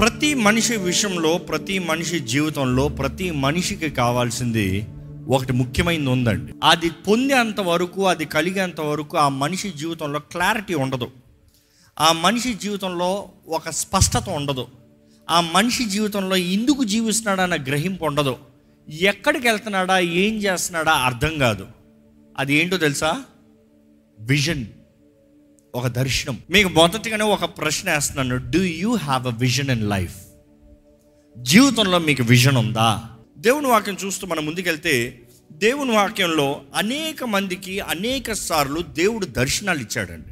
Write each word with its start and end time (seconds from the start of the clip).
ప్రతి 0.00 0.34
మనిషి 0.34 0.76
విషయంలో 0.76 1.38
ప్రతి 1.38 1.78
మనిషి 1.78 2.20
జీవితంలో 2.20 2.88
ప్రతి 2.88 3.30
మనిషికి 3.30 3.90
కావాల్సింది 3.90 4.86
ఒకటి 5.28 5.52
ముఖ్యమైనది 5.52 6.08
ఉందండి. 6.08 6.52
అది 6.64 6.90
పొందేంత 6.90 7.60
వరకు 7.60 8.06
అది 8.06 8.24
కలిగేంత 8.24 8.80
వరకు 8.80 9.16
ఆ 9.16 9.28
మనిషి 9.28 9.70
జీవితంలో 9.70 10.18
క్లారిటీ 10.18 10.74
ఉండదు. 10.74 11.10
ఆ 12.00 12.12
మనిషి 12.12 12.54
జీవితంలో 12.54 13.28
ఒక 13.48 13.70
స్పష్టత 13.70 14.28
ఉండదు. 14.28 14.66
ఆ 15.30 15.40
మనిషి 15.40 15.84
జీవితంలో 15.84 16.36
ఎందుకు 16.36 16.84
జీవిస్తున్నాడన్న 16.84 17.54
గ్రహింపు 17.54 18.04
ఉండదు. 18.04 18.36
ఎక్కడికి 18.88 19.48
వెళ్తున్నాడా 19.48 19.98
ఏం 19.98 20.36
చేస్తున్నాడా 20.36 20.92
అర్థం 20.92 21.38
కాదు. 21.38 21.66
అది 22.38 22.54
ఏంటో 22.54 22.76
తెలుసా? 22.76 23.22
విజన్. 24.20 24.66
ఒక 25.74 25.86
దర్శనం. 25.86 26.38
మీకు 26.50 26.68
మొదటిగానే 26.68 27.24
ఒక 27.24 27.44
ప్రశ్న 27.44 27.90
వేస్తున్నాను. 27.90 28.50
Do 28.50 28.62
you 28.62 28.94
have 28.94 29.26
a 29.26 29.30
vision 29.30 29.70
in 29.70 29.88
life 29.90 30.16
జీవితంలో 31.38 31.98
మీకు 31.98 32.22
విజన్ 32.22 32.56
ఉందా? 32.56 33.02
దేవుని 33.38 33.66
వాక్యం 33.66 33.96
చూస్తూ 34.04 34.26
మనం 34.26 34.46
ముందుకెళ్తే 34.46 35.22
దేవుని 35.52 35.90
వాక్యంలో 35.90 36.62
అనేక 36.74 37.24
మందికి 37.24 37.80
అనేక 37.80 38.32
సార్లు 38.32 38.80
దేవుడు 38.80 39.26
దర్శనాలు 39.26 39.78
ఇచ్చాడండి. 39.78 40.30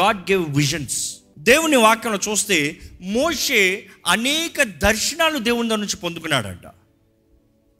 గాడ్ 0.00 0.30
గేవ్ 0.30 0.56
విజన్స్ 0.56 1.16
దేవుని 1.38 1.76
వాక్యంలో 1.76 2.32
చూస్తే 2.32 2.78
మోషే 3.00 3.86
అనేక 4.06 4.62
దర్శనాలు 4.62 5.38
దేవుని 5.38 5.68
దగ్గర 5.68 5.80
నుంచి 5.80 5.96
పొందుకున్నాడంట. 5.96 6.66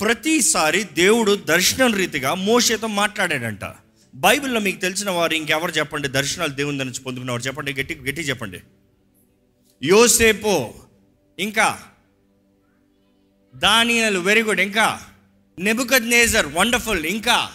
ప్రతిసారి 0.00 0.82
దేవుడు 0.82 1.34
దర్శనం 1.34 1.94
రీతిగా 1.94 2.34
మోషేతో 2.34 2.86
మాట్లాడాడంట. 2.86 3.64
బైబిల్లో 4.14 4.60
మీకు 4.60 4.80
తెలిసిన 4.80 5.10
వారు 5.10 5.34
ఇంకెవరు 5.34 5.72
చెప్పండి? 5.72 6.08
దర్శనాలు 6.08 6.52
దేవుని 6.52 6.76
దగ్గర 6.76 6.86
నుంచి 6.86 7.02
పొందుకున్నవారు 7.02 7.42
చెప్పండి. 7.42 7.72
గట్టి 7.72 7.94
గట్టి 7.94 8.22
చెప్పండి. 8.22 8.62
యోసేపు 9.82 10.74
ఇంకా 11.38 11.82
దానియల్ 13.54 14.16
వెరీ 14.16 14.42
గుడ్ 14.42 14.60
ఇంకా 14.60 15.00
నెబుకద్ 15.58 16.10
నేజర్ 16.10 16.46
వండర్ఫుల్ 16.46 17.06
ఇంకా 17.06 17.52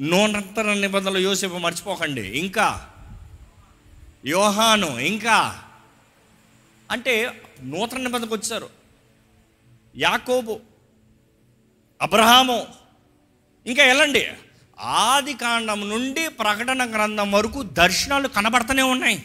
నూనత్తర 0.00 0.74
నిబంధనలు 0.74 1.18
యోసేపు 1.18 1.54
మర్చిపోకండి. 1.54 2.38
ఇంకా 2.38 2.88
యోహాను 4.26 4.98
ఇంకా 4.98 5.62
అంటే 6.90 7.42
నూతన 7.62 7.98
నిబంధనకు 7.98 8.34
వచ్చారు. 8.34 8.68
యాకోబు 9.96 10.60
అబ్రహాము 12.02 12.66
ఇంకా 13.66 13.84
వెళ్ళండి 13.84 14.26
ఆది 14.80 15.34
కాండం 15.34 15.88
నుండి 15.88 16.28
ప్రకటన 16.28 16.90
గ్రంథం 16.90 17.32
వరకు 17.32 17.62
దర్శనాలు 17.62 18.28
కనబడుతూనే 18.28 18.82
ఉన్నాయి. 18.82 19.24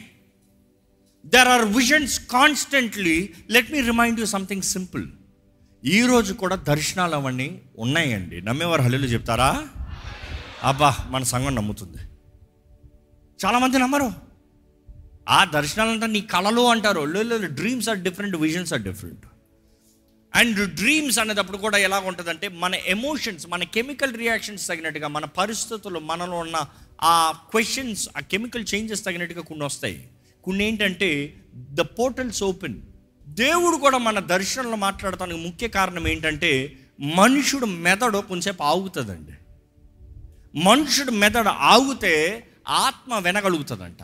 There 1.25 1.47
are 1.47 1.65
visions 1.65 2.19
constantly 2.19 3.33
let 3.49 3.71
me 3.71 3.81
remind 3.81 4.19
you 4.19 4.25
something 4.25 4.61
simple 4.61 5.07
ఈరోజు 5.85 6.33
కూడా 6.33 6.55
దర్శనాలు 6.55 7.15
అవన్నీ 7.15 7.61
ఉన్నాయండి. 7.79 8.41
నమ్మేవారు 8.41 8.81
హల్లులు 8.81 9.05
చెప్తారా? 9.05 9.67
అబ్బా 10.63 10.97
మన 11.09 11.23
సంఘం 11.23 11.55
నమ్ముతుంది. 11.55 11.97
చాలామంది 13.45 13.79
నమ్మరు. 13.79 14.11
ఆ 15.29 15.45
దర్శనాలంతా 15.45 16.07
నీ 16.07 16.21
కళలు 16.21 16.61
అంటారు. 16.61 17.01
Dreams 17.45 17.89
are 17.89 17.97
different 17.97 18.35
visions 18.35 18.73
are 18.73 18.81
different 18.81 19.25
and 20.36 20.75
dreams 20.75 21.19
అనేటప్పుడు 21.19 21.58
కూడా 21.58 21.78
ఎలా 21.78 22.00
ఉంటుందంటే 22.00 22.47
మన 22.47 22.75
ఎమోషన్స్ 22.75 23.47
మన 23.50 23.64
కెమికల్ 23.64 24.17
రియాక్షన్స్ 24.17 24.67
తగినట్టుగా 24.67 25.08
మన 25.08 25.25
పరిస్థితులు 25.25 26.00
మనలో 26.00 26.38
ఉన్న 26.38 26.66
ఆ 27.02 27.31
క్వశ్చన్స్ 27.52 28.09
ఆ 28.17 28.19
కెమికల్ 28.19 28.66
చేంజెస్ 28.75 29.06
తగినట్టుగా 29.06 29.41
కొన్ని 29.41 29.66
వస్తాయి. 29.66 30.08
కొన్ని 30.44 30.63
ఏంటంటే 30.66 31.33
ద 31.56 31.81
పోర్టల్స్ 31.81 32.44
ఓపెన్. 32.44 32.81
దేవుడు 33.28 33.78
కూడా 33.78 33.97
మన 33.97 34.19
దర్శనంలో 34.19 34.75
మాట్లాడటానికి 34.75 35.39
ముఖ్య 35.39 35.67
కారణం 35.67 36.08
ఏంటంటే 36.08 36.80
మనుషుడు 37.16 37.66
మెదడు 37.66 38.17
కొంచెంసేపు 38.17 38.63
ఆగుతుందండి. 38.63 39.31
మనుషుడు 40.59 41.12
మెదడు 41.12 41.50
ఆగితే 41.50 42.47
ఆత్మ 42.68 43.18
వినగలుగుతుందంట. 43.18 43.97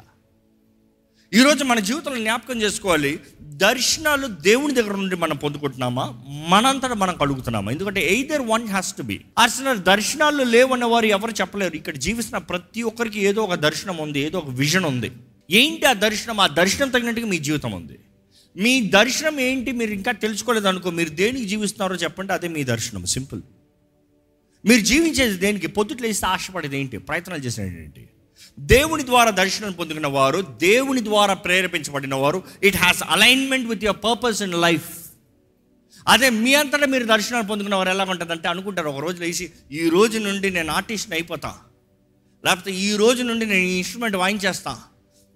ఈరోజు 1.34 1.64
మన 1.64 1.80
జీవితంలో 1.80 2.18
జ్ఞాపకం 2.18 2.62
చేసుకోవాలి 2.62 3.20
దర్శనాలు 3.51 4.28
దేవుని 4.28 4.73
దగ్గర 4.73 4.95
నుండి 4.95 5.16
మనం 5.16 5.38
పొందుకుంటున్నామా? 5.38 6.23
మనంతటా 6.50 6.94
మనం 6.94 7.16
కలుగుతున్నామా? 7.16 7.72
ఎందుకంటే 7.72 8.13
either 8.13 8.41
one 8.41 8.67
has 8.67 8.95
to 8.95 9.01
be 9.01 9.22
అసలు 9.44 9.78
దర్శనాలు 9.78 10.44
లేవన్న 10.44 10.85
వారు 10.85 11.06
ఎవరు 11.06 11.31
చెప్పలేరు. 11.31 11.75
ఇక్కడ 11.75 11.95
జీవిస్తున్న 11.95 12.38
ప్రతి 12.38 12.84
ఒక్కరికి 12.84 13.19
ఏదో 13.19 13.44
ఒక 13.44 13.53
దర్శనం 13.53 13.97
ఉంది 13.97 14.19
ఏదో 14.19 14.38
ఒక 14.38 14.50
విజన్ 14.50 14.85
ఉంది. 14.85 15.11
ఏంటి 15.51 15.85
ఆ 15.85 15.94
దర్శనం? 15.94 16.40
ఆ 16.40 16.47
దర్శనం 16.47 16.90
తగినట్టుగా 16.90 17.28
మీ 17.28 17.38
జీవితం 17.38 17.72
ఉంది. 17.72 18.00
మీ 18.57 18.81
దర్శనం 18.81 19.40
ఏంటి 19.40 19.72
మీరు 19.72 19.91
ఇంకా 19.91 20.11
తెలుసుకోలేదు 20.11 20.67
అనుకో 20.67 20.90
మీరు 20.90 21.09
దేనికి 21.09 21.45
జీవిస్తున్నారో 21.45 21.95
చెప్పండి 21.95 22.34
అదే 22.34 22.47
మీ 22.47 22.63
దర్శనం. 22.63 23.06
సింపుల్ 23.06 23.41
మీరు 24.66 24.81
జీవించేది 24.81 25.38
దేనికి? 25.38 25.67
పొద్దుట్లేస్తే 25.67 26.28
ఆశపడేది 26.28 26.79
ఏంటి? 26.79 26.97
ప్రయత్నాలు 26.97 27.41
చేసేది 27.41 27.84
ఏంటి? 27.84 28.09
దేవుని 28.59 29.06
ద్వారా 29.06 29.29
దర్శనం 29.29 29.72
పొందుకున్న 29.72 30.07
వారు 30.07 30.41
దేవుని 30.41 31.03
ద్వారా 31.03 31.34
ప్రేరేపించబడిన 31.34 32.16
వారు 32.16 32.44
it 32.63 32.78
has 32.78 33.03
alignment 33.09 33.69
with 33.69 33.84
your 33.84 34.03
purpose 34.03 34.41
in 34.41 34.53
life 34.53 34.90
అదే 36.07 36.29
మీ 36.29 36.53
అంతటా 36.53 36.85
మీరు 36.85 37.03
దర్శనాలు 37.03 37.47
పొందుకున్న 37.47 37.75
వారు 37.75 37.90
ఎలా 37.90 38.03
ఉంటుందంటే 38.03 38.47
అనుకుంటారు 38.47 38.90
ఒక 38.90 39.00
రోజు 39.00 39.22
లేచి 39.22 39.52
ఈ 39.72 39.90
రోజు 39.90 40.18
నుండి 40.18 40.50
నేను 40.50 40.74
ఆర్టిస్ట్ని 40.74 41.16
అయిపోతా. 41.16 41.57
లేకపోతే 42.46 42.72
ఈ 42.72 42.96
రోజు 42.96 43.24
నుండి 43.24 43.46
నేను 43.46 43.62
ఈ 43.62 43.75
ఇన్స్ట్రుమెంట్ 43.75 44.16
వాయించేస్తా. 44.16 44.79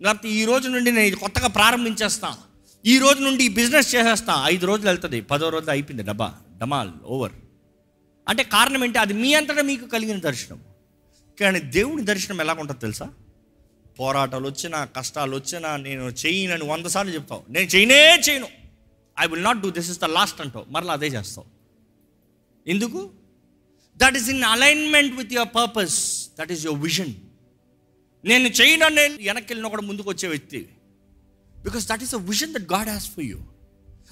లేకపోతే 0.02 0.30
ఈ 0.30 0.46
రోజు 0.46 0.70
నుండి 0.70 0.92
నేను 0.92 1.08
ఇది 1.08 1.16
కొత్తగా 1.16 1.48
ప్రారంభించేస్తా. 1.48 2.38
ఈ 2.86 2.98
రోజు 2.98 3.20
నుండి 3.20 3.44
ఈ 3.44 3.48
బిజినెస్ 3.48 3.96
చేసేస్తా. 3.96 4.42
ఐదు 4.46 4.66
రోజులు 4.66 4.88
వెళ్తుంది 4.88 5.22
పదో 5.22 5.50
రోజులు 5.50 5.72
అయిపోయింది 5.72 6.04
డబ్బా 6.04 6.34
డమాల్ 6.58 6.92
ఓవర్ 7.06 7.32
అంటే 8.28 8.44
కారణం 8.44 8.84
ఏంటి? 8.84 9.00
అది 9.00 9.14
మీ 9.14 9.34
అంతటా 9.34 9.62
మీకు 9.62 9.86
కలిగిన 9.86 10.20
దర్శనం. 10.20 10.60
కానీ 11.40 11.60
దేవుని 11.60 12.06
దర్శనం 12.06 12.42
ఎలా 12.42 12.54
ఉంటుంది 12.54 12.82
తెలుసా? 12.82 13.10
పోరాటాలు 14.00 14.48
వచ్చినా 14.48 14.86
కష్టాలు 14.86 15.36
వచ్చినా 15.36 15.78
నేను 15.78 16.02
చేయనని 16.02 16.64
వంద 16.64 16.86
సార్లు 16.86 17.14
చెప్తావు. 17.14 17.44
నేను 17.50 17.66
చేయనే 17.66 18.16
చేయను. 18.30 18.48
I 19.20 19.28
will 19.28 19.44
not 19.44 19.62
do 19.62 19.70
this 19.70 19.90
is 19.90 20.00
the 20.00 20.06
last 20.06 20.42
అంటావు. 20.42 20.66
మరలా 20.70 20.94
అదే 20.94 21.08
చేస్తావు. 21.08 21.48
ఎందుకు? 22.70 23.10
That 23.98 24.16
is 24.16 24.30
in 24.30 24.44
alignment 24.44 25.16
with 25.16 25.34
your 25.34 25.56
purpose 25.56 26.30
that 26.40 26.52
is 26.52 26.66
your 26.66 26.82
vision 26.82 27.14
నేను 28.26 28.48
చేయనని 28.48 29.26
వెనక్కి 29.26 29.54
వెళ్ళిన 29.54 29.70
కూడా 29.70 29.82
ముందుకు 29.82 30.10
వచ్చే 30.10 30.30
వ్యక్తి. 30.30 30.70
Because 31.64 31.88
that 31.88 32.04
is 32.04 32.16
a 32.16 32.18
vision 32.18 32.54
that 32.54 32.74
God 32.74 32.88
has 32.88 33.12
for 33.12 33.24
you 33.24 33.40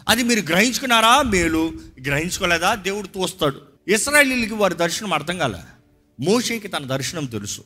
అది 0.10 0.24
మీరు 0.24 0.42
గ్రహించుకున్నారా? 0.42 1.22
మేలు. 1.22 1.72
గ్రహించుకోలేదా? 2.06 2.76
దేవుడు 2.76 3.08
తోస్తాడు. 3.08 3.62
ఇస్రాయలీలకి 3.88 4.54
వారి 4.54 4.76
దర్శనం 4.76 5.14
అర్థం 5.14 5.38
కాలే. 5.38 5.73
మోషేకి 6.20 6.68
తన 6.68 6.84
దర్శనం 6.84 7.26
తెలుసు. 7.26 7.62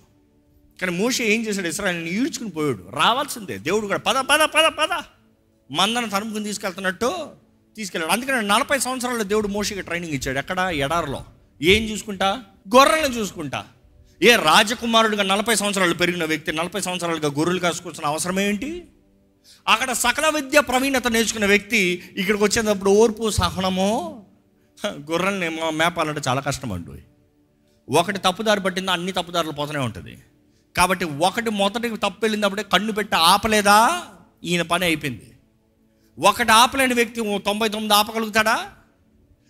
కానీ 0.81 0.97
మోషే 0.97 1.23
ఏం 1.23 1.45
చేశాడు? 1.45 1.67
ఇస్రాయల్ని 1.67 2.09
ఈడ్చుకుని 2.09 2.49
పోయాడు. 2.49 2.89
రావాల్సిందే. 2.89 3.57
దేవుడు 3.57 3.87
కూడా 3.87 3.99
పద 3.99 4.15
పద 4.15 4.39
పద 4.39 4.65
పద. 4.65 5.03
మందను 5.71 6.09
తరుముకుని 6.09 6.43
తీసుకెళ్తున్నట్టు 6.43 7.27
తీసుకెళ్ళాడు. 7.75 8.13
అందుకని 8.13 8.47
నలభై 8.47 8.79
సంవత్సరాల్లో 8.79 9.23
దేవుడు 9.23 9.47
మోషకి 9.47 9.81
ట్రైనింగ్ 9.81 10.13
ఇచ్చాడు. 10.13 10.37
ఎక్కడ? 10.37 10.59
ఎడారిలో. 10.59 11.25
ఏం 11.61 11.83
చూసుకుంటా? 11.83 12.43
గొర్రెలను 12.75 13.13
చూసుకుంటా. 13.13 13.65
ఏ 14.23 14.35
రాజకుమారుడిగా 14.35 15.23
నలభై 15.23 15.55
సంవత్సరాలు 15.55 15.93
పెరిగిన 15.93 16.25
వ్యక్తి 16.25 16.51
నలభై 16.51 16.81
సంవత్సరాలుగా 16.81 17.29
గొర్రెలు 17.29 17.59
కాసుకొచ్చిన 17.59 18.05
అవసరం 18.05 18.39
ఏంటి? 18.39 18.85
అక్కడ 19.67 19.91
సకల 19.91 20.29
విద్య 20.29 20.59
ప్రవీణత 20.59 21.07
నేర్చుకున్న 21.07 21.45
వ్యక్తి 21.45 22.03
ఇక్కడికి 22.17 22.43
వచ్చేటప్పుడు 22.43 22.91
ఓర్పు 22.91 23.29
సహనము. 23.29 24.25
గొర్రెల్ని 24.87 25.49
మేపాలంటే 25.49 26.21
చాలా 26.27 26.41
కష్టం 26.41 26.71
అండి. 26.71 27.03
ఒకటి 27.89 28.19
తప్పుదారి 28.19 28.59
పట్టిందో 28.59 28.91
అన్ని 28.91 29.11
తప్పుదారులు 29.11 29.51
పోతూనే 29.51 29.79
ఉంటుంది. 29.79 30.17
కాబట్టి 30.77 31.05
ఒకటి 31.05 31.49
మొదటికి 31.49 31.97
తప్పు 31.97 32.19
వెళ్ళినప్పుడే 32.21 32.63
కన్ను 32.63 32.93
పెట్టి 32.93 33.15
ఆపలేదా? 33.15 34.03
ఈయన 34.43 34.61
పని 34.61 34.85
అయిపోయింది. 34.85 35.31
ఒకటి 36.19 36.51
ఆపలేని 36.51 36.93
వ్యక్తి 36.93 37.41
తొంభై 37.45 37.69
తొమ్మిది 37.69 37.94
ఆపగలుగుతాడా? 37.94 38.69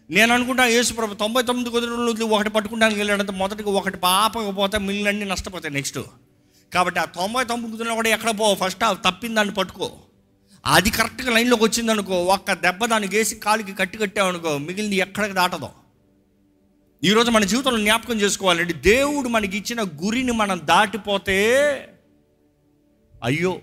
నేను 0.09 0.33
అనుకుంటా 0.33 0.65
యేసుప్రభు 0.65 1.13
తొంభై 1.13 1.41
తొమ్మిది 1.41 1.69
కుదిరి 1.69 2.23
ఒకటి 2.23 2.49
పట్టుకుంటానికి 2.49 2.99
వెళ్ళాడంటే 2.99 3.31
మొదటికి 3.31 3.69
ఒకటి 3.69 3.99
ఆపకపోతే 4.05 4.77
మిగిలినన్ని 4.77 5.25
నష్టపోతాయి 5.25 5.73
నెక్స్ట్. 5.73 5.99
కాబట్టి 6.73 6.99
ఆ 6.99 7.05
తొంభై 7.05 7.43
తొమ్మిది 7.43 7.71
కుదిరిన 7.71 7.93
కూడా 7.93 8.09
ఎక్కడ 8.09 8.29
పో 8.29 8.55
ఫస్ట్ 8.55 8.79
తప్పిందాన్ని 9.05 9.53
పట్టుకో. 9.53 9.91
అది 10.65 10.89
కరెక్ట్గా 10.89 11.31
లైన్లోకి 11.31 11.63
వచ్చిందనుకో 11.63 12.23
ఒక్క 12.23 12.53
దెబ్బ 12.53 12.85
దానికి 12.85 13.17
వేసి 13.17 13.35
కాలికి 13.35 13.73
కట్టి 13.73 13.97
కట్టావు 13.97 14.27
అనుకో 14.27 14.57
మిగిలింది 14.57 14.95
ఎక్కడికి 14.95 15.33
దాటదో. 15.33 15.69
ఈరోజు 17.03 17.31
మన 17.31 17.43
జీవితంలో 17.43 17.79
జ్ఞాపకం 17.79 18.21
చేసుకోవాలండి. 18.21 18.73
దేవుడు 18.73 19.27
మనకి 19.27 19.57
ఇచ్చిన 19.57 19.81
గురిని 19.81 20.31
మనం 20.31 20.61
దాటిపోతే 20.63 21.37
అయ్యో. 23.23 23.61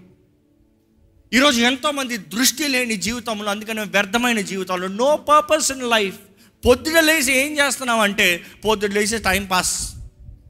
ఈరోజు 1.32 1.60
ఎంతోమంది 1.60 2.16
దృష్టి 2.16 2.68
లేని 2.68 2.96
జీవితంలో 2.96 3.50
అందుకనే 3.50 3.82
వ్యర్థమైన 3.82 4.40
జీవితాలు 4.40 4.86
నో 4.86 5.16
పర్పస్ 5.16 5.70
ఇన్ 5.72 5.82
లైఫ్ 5.82 6.18
పొద్దున 6.66 7.00
లేచి 7.00 7.32
ఏం 7.32 7.58
చేస్తున్నాం 7.58 8.00
అంటే 8.00 8.42
పొద్దున 8.64 8.92
లేచి 8.92 9.18
టైం 9.18 9.46
పాస్ 9.46 9.94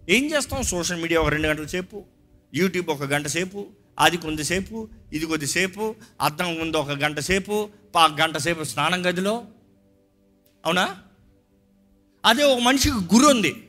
ఏం 0.08 0.25
చేస్తాం? 0.25 0.62
సోషల్ 0.62 1.02
మీడియా 1.02 1.20
ఒక 1.20 1.28
రెండు 1.28 1.48
గంటల 1.48 1.66
సేపు 1.66 2.04
యూట్యూబ్ 2.54 2.90
ఒక 2.90 3.02
గంట 3.02 3.26
సేపు 3.26 3.66
అది 3.98 4.16
కొంతసేపు 4.16 4.88
ఇది 5.12 5.26
కొద్దిసేపు 5.26 5.94
అద్దం 6.20 6.54
ముందు 6.54 6.76
ఒక 6.76 6.90
గంట 6.90 7.19
సేపు 7.19 7.69
పా 7.94 8.16
గంట 8.20 8.37
సేపు 8.37 8.64
స్నానం 8.64 9.06
గదిలో. 9.06 9.44
అవునా? 10.66 10.96
అదే 12.25 12.43
ఒక 12.43 12.59
మనిషికి 12.59 12.94
గురి 12.94 13.26
ఉంది. 13.26 13.69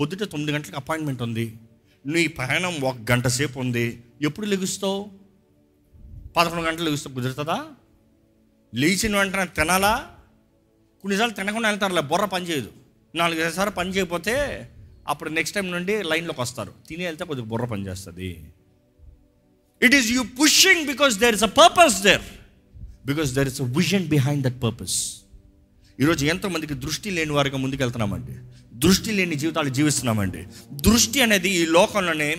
పొద్దుట 0.00 0.18
తొమ్మిది 0.18 0.52
గంటలకు 0.52 0.76
అపాయింట్మెంట్ 0.76 1.22
ఉంది. 1.22 1.56
నీ 2.06 2.26
ప్రయాణం 2.26 2.80
ఒక 2.80 2.96
గంట 3.10 3.26
సేపు 3.26 3.60
ఉంది. 3.60 4.02
ఎప్పుడు 4.22 4.46
లెగుస్తావు? 4.46 5.10
పదకొండు 6.36 6.62
గంటలు 6.62 6.84
లెగుస్తావు. 6.84 7.14
కుదురుతుందా? 7.14 7.64
లేచిన 8.74 9.16
వెంటనే 9.16 9.44
తినాలా? 9.44 10.10
కొన్నిసార్లు 11.02 11.34
తినకుండా 11.34 11.68
వెళ్తారులే 11.68 12.00
బుర్ర 12.00 12.24
పని 12.24 12.44
చేయదు. 12.46 12.72
నాలుగు 13.14 13.50
సార్లు 13.50 13.74
పని 13.74 13.90
చేయకపోతే 13.90 14.68
అప్పుడు 15.08 15.30
నెక్స్ట్ 15.30 15.54
టైం 15.54 15.70
నుండి 15.70 16.02
లైన్లోకి 16.02 16.40
వస్తారు. 16.40 16.72
తిని 16.88 17.04
వెళ్తే 17.04 17.24
కొద్దిగా 17.24 17.48
బుర్ర 17.48 17.64
పని 17.64 17.86
చేస్తుంది. 17.86 18.52
It 19.82 19.94
is 19.94 20.10
you 20.10 20.24
pushing 20.42 20.86
because 20.86 21.18
there 21.18 21.34
is 21.34 21.44
a 21.44 21.46
purpose 21.46 22.02
there 22.02 22.22
because 23.06 23.32
there 23.32 23.48
is 23.48 23.62
a 23.62 23.64
vision 23.64 24.06
behind 24.06 24.44
that 24.44 24.62
purpose 24.62 25.23
ఈరోజు 26.00 26.26
ఎంతోమందికి 26.26 26.74
దృష్టి 26.74 27.10
లేని 27.10 27.32
వారిగా 27.32 27.58
ముందుకెళ్తున్నామండి. 27.58 28.32
దృష్టి 28.74 29.12
లేని 29.12 29.36
జీవితాలు 29.36 29.68
జీవిస్తున్నామండి. 29.68 30.44
దృష్టి 30.72 31.20
అనేది 31.20 31.50
ఈ 31.50 31.66
లోకంలోనే 31.66 32.36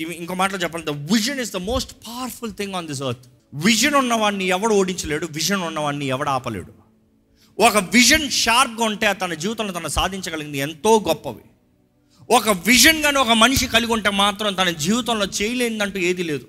ఇవి 0.00 0.14
ఇంకో 0.14 0.34
మాటలో 0.34 0.58
చెప్పాలంటే 0.58 1.14
vision 1.14 1.40
is 1.40 1.52
the 1.52 1.56
most 1.56 1.92
powerful 1.92 2.52
thing 2.52 2.74
on 2.74 2.86
this 2.86 3.02
earth 3.02 3.26
vision 3.54 3.94
ఉన్నవాడిని 3.94 4.46
ఎవడు 4.46 4.74
ఓడించలేడు 4.74 5.28
విజన్ 5.32 5.60
ఉన్నవాడిని 5.60 6.06
ఎవడు 6.06 6.28
ఆపలేడు. 6.28 6.72
ఒక 7.58 7.76
విజన్ 7.76 8.30
షార్ప్గా 8.30 8.84
ఉంటే 8.84 9.12
తన 9.12 9.34
జీవితంలో 9.34 9.72
తను 9.72 9.88
సాధించగలిగింది 9.88 10.58
ఎంతో 10.58 11.04
గొప్పవి. 11.08 11.44
ఒక 12.30 12.48
విజన్ 12.48 13.02
కానీ 13.02 13.18
ఒక 13.18 13.30
మనిషి 13.30 13.66
కలిగి 13.66 13.92
ఉంటే 13.92 14.10
మాత్రం 14.10 14.54
తన 14.54 14.70
జీవితంలో 14.70 15.26
చేయలేనిదంటూ 15.42 15.98
ఏది 15.98 16.22
లేదు. 16.22 16.46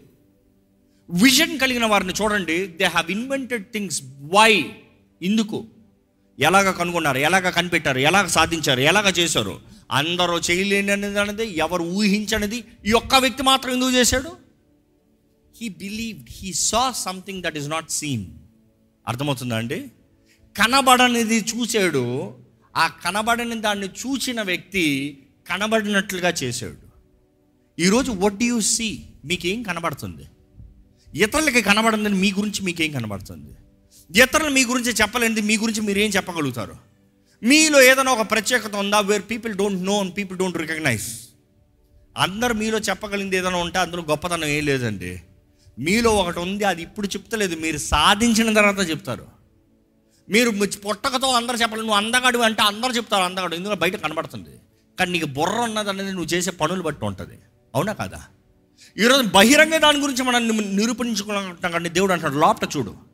విజన్ 1.09 1.59
కలిగిన 1.59 1.85
వారిని 1.85 2.13
చూడండి 2.21 2.67
they 2.67 2.85
have 2.85 3.11
invented 3.11 3.65
things 3.71 4.01
why 4.33 4.71
ఇందుకు. 5.21 5.65
ఎలాగ 6.39 6.71
కనుగొన్నారు? 6.71 7.17
ఎలాగ 7.17 7.49
కనిపెట్టారు? 7.49 7.99
ఎలాగ 7.99 8.25
సాధించారు? 8.25 8.79
ఎలాగ 8.79 9.09
చేశారు? 9.09 9.61
అందరూ 9.91 10.39
చేయలేనిది 10.39 11.19
అనేది 11.19 11.57
ఎవరు 11.57 11.83
ఊహించనిది 11.83 12.63
ఈ 12.85 12.91
ఒక్క 12.91 13.15
వ్యక్తి 13.15 13.43
మాత్రం 13.43 13.73
ఎందుకు 13.73 13.91
చేశాడు? 13.91 14.31
He 15.61 15.69
believe 15.69 16.19
he 16.29 16.53
saw 16.53 16.91
something 16.91 17.43
that 17.43 17.57
is 17.57 17.69
not 17.69 17.91
seen 17.91 18.25
అర్థమవుతుందా 19.07 19.57
అండి? 19.57 19.91
కనబడనిది 20.57 21.37
చూశాడు. 21.37 22.35
ఆ 22.77 22.87
కనబడని 22.87 23.61
దాన్ని 23.61 23.87
చూసిన 23.87 24.41
వ్యక్తి 24.41 25.17
కనబడినట్లుగా 25.49 26.29
చేశాడు. 26.29 26.87
ఈరోజు 27.81 28.11
వట్ 28.11 28.43
యు 28.43 28.59
సీ 28.59 29.01
మీకేం 29.25 29.63
కనబడుతుంది? 29.63 30.23
ఇతరులకి 31.13 31.61
కనబడిందని 31.61 32.15
మీ 32.15 32.31
గురించి 32.31 32.65
మీకేం 32.65 32.91
కనబడుతుంది? 32.91 33.49
ఇతరులు 34.15 34.49
మీ 34.49 34.65
గురించి 34.65 34.91
చెప్పలేనిది 34.91 35.41
మీ 35.41 35.57
గురించి 35.57 35.81
మీరేం 35.81 36.09
చెప్పగలుగుతారు? 36.09 36.75
మీలో 37.43 37.81
ఏదైనా 37.81 38.11
ఒక 38.11 38.31
ప్రత్యేకత 38.31 38.75
ఉందా 38.75 38.99
where 38.99 39.21
people 39.29 39.53
don't 39.53 39.83
know 39.83 39.99
and 39.99 40.17
people 40.17 40.39
don't 40.39 40.57
recognize 40.57 41.07
అందరు 42.17 42.53
మీలో 42.53 42.77
చెప్పగలిగింది 42.77 43.37
ఏదైనా 43.37 43.57
ఉంటే 43.57 43.79
అందులో 43.79 44.03
గొప్పతనం 44.09 44.45
ఏం 44.45 44.65
లేదండి. 44.65 45.21
మీలో 45.79 46.11
ఒకటి 46.15 46.39
ఉంది 46.39 46.63
అది 46.63 46.81
ఇప్పుడు 46.81 47.07
చెప్తలేదు 47.07 47.55
మీరు 47.55 47.77
సాధించిన 47.77 48.53
తర్వాత 48.53 48.89
చెప్తారు. 48.89 49.27
మీరు 50.29 50.49
పొట్టకతో 50.85 51.27
అందరు 51.31 51.55
చెప్పాలి 51.55 51.81
నువ్వు 51.81 51.95
అందగాడు 51.95 52.37
అంటే 52.37 52.61
అందరు 52.61 52.91
చెప్తారు 52.91 53.23
అందగాడు 53.23 53.55
ఎందుకంటే 53.55 53.79
బయట 53.79 53.95
కనబడుతుంది. 53.95 54.49
కానీ 54.99 55.11
నీకు 55.11 55.25
బుర్ర 55.25 55.53
ఉన్నది 55.53 55.89
అనేది 55.89 56.11
నువ్వు 56.11 56.25
చేసే 56.25 56.51
పనులు 56.51 56.81
బట్టి 56.81 57.05
ఉంటుంది. 57.05 57.39
అవునా 57.75 57.93
కాదా? 57.93 58.23
ఈరోజు 58.97 59.27
బహిరంగ 59.27 59.77
దాని 59.77 59.99
గురించి 59.99 60.23
మనం 60.23 60.47
నిరూపించుకున్నాం 60.75 61.71
కానీ 61.71 61.89
దేవుడు 61.89 62.13
అంటాడు 62.13 62.35
లోపట 62.35 62.69
చూడు. 62.77 63.06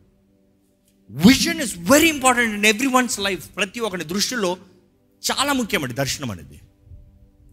Vision 1.09 1.61
is 1.61 1.73
very 1.77 2.07
important 2.07 2.53
in 2.55 2.65
every 2.65 2.87
one's 2.87 3.19
life 3.19 3.49
ప్రతి 3.55 3.79
ఒక్కరి 3.79 4.03
దృష్టిలో 4.03 4.57
చాలా 5.31 5.53
ముఖ్యమండి 5.53 5.93
దర్శనం 5.93 6.31
అనేది. 6.31 6.59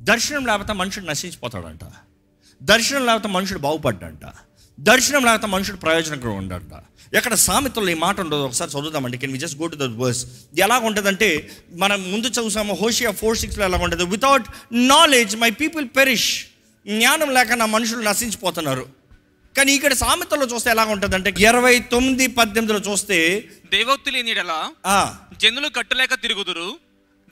దర్శనం 0.00 0.46
లేకపోతే 0.46 0.72
మనుషుడు 0.72 1.04
నశించిపోతాడంట. 1.04 1.80
దర్శనం 2.62 3.06
లేకపోతే 3.06 3.28
మనుషుడు 3.28 3.58
బాగుపడ్డంట. 3.58 4.32
దర్శనం 4.80 5.24
లేకపోతే 5.24 5.46
మనుషుడు 5.46 5.76
ప్రయోజనకరం 5.76 6.36
ఉండంట. 6.36 6.82
ఎక్కడ 7.14 7.34
సామెతల్లో 7.34 7.90
ఈ 7.90 7.94
మాట 7.94 8.20
ఉండదు. 8.20 8.40
ఒకసారి 8.40 8.70
చదువుదామండి. 8.70 9.18
Can 9.18 9.32
we 9.32 9.38
just 9.38 9.60
go 9.60 9.66
to 9.66 9.76
the 9.76 9.82
verse 9.82 10.26
ఎలా 10.58 10.78
ఉంటుందంటే 10.78 11.50
మనం 11.72 12.12
ముందు 12.12 12.26
చదువుసాము 12.26 12.74
హోషియా 12.74 13.10
ఫోర్ 13.10 13.38
సిక్స్లో 13.38 13.64
ఎలా 13.64 13.78
ఉంటుంది? 13.78 14.04
Without 14.04 14.44
knowledge 14.72 15.36
my 15.36 15.50
people 15.50 15.88
perish 15.96 16.44
జ్ఞానం 16.86 17.34
లేక 17.34 17.52
నా 17.52 17.66
మనుషులు 17.66 18.02
నశించిపోతున్నారు. 18.02 18.99
కానీ 19.56 19.72
ఇక్కడ 19.72 19.92
సామెతల్లో 19.92 20.46
చూస్తే 20.46 20.70
ఎలా 20.70 20.84
ఉంటుందంటే 20.84 21.34
ఇరవై 21.38 21.78
తొమ్మిది 21.78 22.26
పద్దెనిమిదిలో 22.26 22.92
చూస్తే 22.92 23.48
దేవోక్తి 23.72 24.10
లేని 24.10 24.34
జనులు 25.36 25.68
కట్టులేక 25.68 26.14
తిరుగుదురు. 26.14 26.78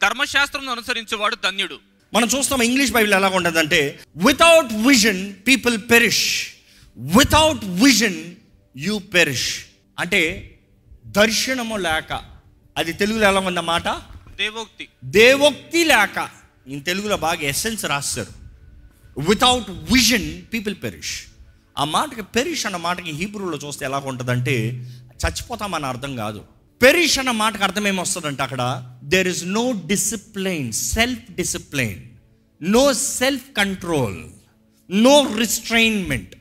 ధర్మశాస్త్రం 0.03 0.69
అనుసరించేవాడు 0.69 1.37
ధన్యుడు. 1.45 1.79
మనం 2.15 2.29
చూస్తాం 2.29 2.63
ఇంగ్లీష్ 2.63 2.93
బైబిల్ 2.93 3.15
ఎలా 3.15 3.29
ఉంటుందంటే 3.29 4.01
without 4.17 4.73
vision 4.87 5.33
people 5.47 5.79
perish 5.91 6.49
without 6.99 7.65
vision 7.65 8.35
you 8.77 8.99
perish 8.99 9.65
అంటే 9.99 10.55
దర్శనము 11.07 11.77
లేక. 11.77 12.25
అది 12.77 12.93
తెలుగులో 12.93 13.29
ఎలా 13.29 13.41
ఉందన్నమాట 13.41 13.89
దేవోక్తి. 14.37 14.89
దేవోక్తి 15.05 15.85
లేక. 15.85 16.31
ఈ 16.69 16.81
తెలుగులో 16.81 17.17
బాగా 17.17 17.41
ఎసెన్స్ 17.41 17.85
రాస్తారు. 17.85 18.33
వితౌట్ 19.21 19.71
విజన్ 19.71 20.43
పీపుల్ 20.53 20.75
పెరిష్ 20.75 21.23
ఆ 21.79 21.85
మాటకి 21.85 22.23
పెరిష్ 22.23 22.67
అన్న 22.67 22.77
మాటకి 22.77 23.11
హీబ్రూలో 23.11 23.59
చూస్తే 23.59 23.85
ఎలా 23.85 23.99
ఉంటుందంటే 23.99 24.55
చచ్చిపోతామని 25.27 25.87
అర్థం 25.87 26.17
కాదు. 26.17 26.45
పెరిష్ 26.83 27.19
అన్న 27.19 27.31
మాటకి 27.31 27.63
అర్థం 27.63 27.87
ఏమొస్తుందంటే 27.87 28.43
అక్కడ 28.43 28.93
there 29.05 29.29
is 29.29 29.45
no 29.45 29.73
discipline 29.87 30.73
self 30.73 31.33
discipline 31.33 32.01
no 32.63 32.93
self 32.93 33.45
control 33.57 34.25
no 34.91 35.35
restrainment 35.39 36.35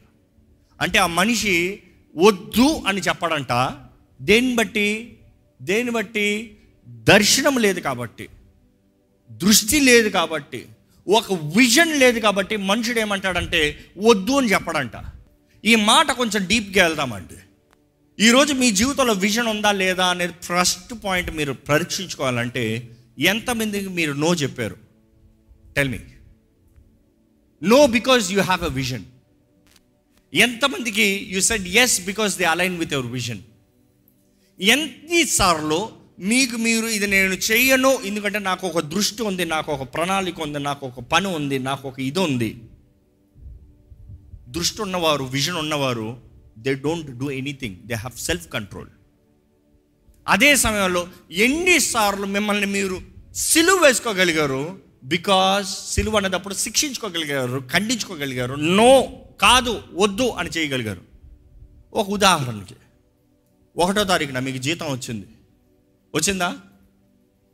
అంటే 0.82 1.00
ఆ 1.00 1.08
మనిషి 1.08 1.80
వద్దు 2.16 2.84
అని 2.88 3.02
చెప్పడంట. 3.02 3.74
దేన్ని 4.22 4.56
బట్టి? 4.56 5.18
దేన్ని 5.62 5.92
బట్టి? 5.92 6.58
దర్శనం 6.88 7.58
లేదు 7.58 7.80
కాబట్టి 7.80 8.28
దృష్టి 9.32 9.80
లేదు 9.80 10.10
కాబట్టి 10.10 10.66
ఒక 11.08 11.34
విజన్ 11.34 12.00
లేదు 12.00 12.20
కాబట్టి 12.20 12.58
మనుషుడు 12.58 13.00
ఏమంటాడంటే 13.00 13.78
వద్దు 13.98 14.32
అని 14.32 14.52
చెప్పడంట. 14.52 14.92
ఈ 15.64 15.76
మాట 15.76 16.12
కొంచెం 16.12 16.42
డీప్గా 16.48 16.84
వెళ్దామండి. 16.84 17.38
ఈరోజు 18.20 18.54
మీ 18.54 18.72
జీవితంలో 18.72 19.14
విజన్ 19.14 19.48
ఉందా 19.48 19.72
లేదా 19.72 20.06
అనేది 20.06 20.34
ఫస్ట్ 20.44 20.94
పాయింట్ 21.04 21.32
మీరు 21.32 21.54
పరీక్షించుకోవాలంటే 21.54 22.64
ఎంతమందికి 23.18 23.90
మీరు 23.90 24.14
నో 24.14 24.34
చెప్పారు? 24.34 24.78
Tell 25.76 25.90
me 25.90 26.00
no 27.64 27.88
because 27.88 28.32
you 28.34 28.42
have 28.42 28.64
a 28.64 28.74
vision 28.74 29.06
ఎంతమందికి 30.34 31.28
you 31.34 31.42
said 31.42 31.68
yes 31.68 32.02
because 32.02 32.38
they 32.38 32.44
align 32.44 32.78
with 32.78 32.94
your 32.94 33.12
vision 33.12 33.42
ఎన్నిసార్లు 34.60 35.80
మీకు 36.20 36.56
మీరు 36.58 36.88
ఇది 36.88 37.08
నేను 37.08 37.34
చేయను 37.34 38.00
ఎందుకంటే 38.04 38.40
నాకు 38.40 38.68
ఒక 38.68 38.80
దృష్టి 38.80 39.22
ఉంది 39.24 39.46
నాకు 39.46 39.72
ఒక 39.72 39.94
ప్రణాళిక 39.94 40.42
ఉంది 40.42 40.60
నాకు 40.60 40.88
ఒక 40.88 41.00
పని 41.00 41.28
ఉంది 41.28 41.60
నాకు 41.60 41.88
ఒక 41.88 42.00
ఇది 42.00 42.20
ఉంది. 42.20 42.62
దృష్టి 44.48 44.82
ఉన్నవారు 44.82 45.24
విజన్ 45.24 45.56
ఉన్నవారు 45.56 46.22
they 46.58 46.74
don't 46.74 47.18
do 47.18 47.32
anything 47.32 47.76
they 47.76 47.94
have 47.94 48.20
self 48.20 48.50
control 48.50 48.88
అదే 50.28 50.56
సమయంలో 50.56 51.08
ఎన్నిసార్లు 51.32 52.26
మిమ్మల్ని 52.26 52.66
మీరు 52.66 53.02
సిలువ 53.34 53.80
వేసుకోగలిగారు? 53.84 54.80
బికాస్ 55.04 55.94
సిలువ 55.94 56.18
అనేటప్పుడు 56.18 56.54
శిక్షించుకోగలిగారు 56.54 57.64
ఖండించుకోగలిగారు. 57.74 58.56
నో 58.56 59.20
కాదు 59.42 59.84
వద్దు 59.94 60.28
అని 60.30 60.50
చేయగలిగారు. 60.50 61.02
ఒక 61.94 62.10
ఉదాహరణకి 62.10 62.76
ఒకటో 63.78 64.04
తారీఖున 64.04 64.40
మీకు 64.40 64.58
జీతం 64.58 64.92
వచ్చింది. 64.92 65.28
వచ్చిందా? 66.16 66.58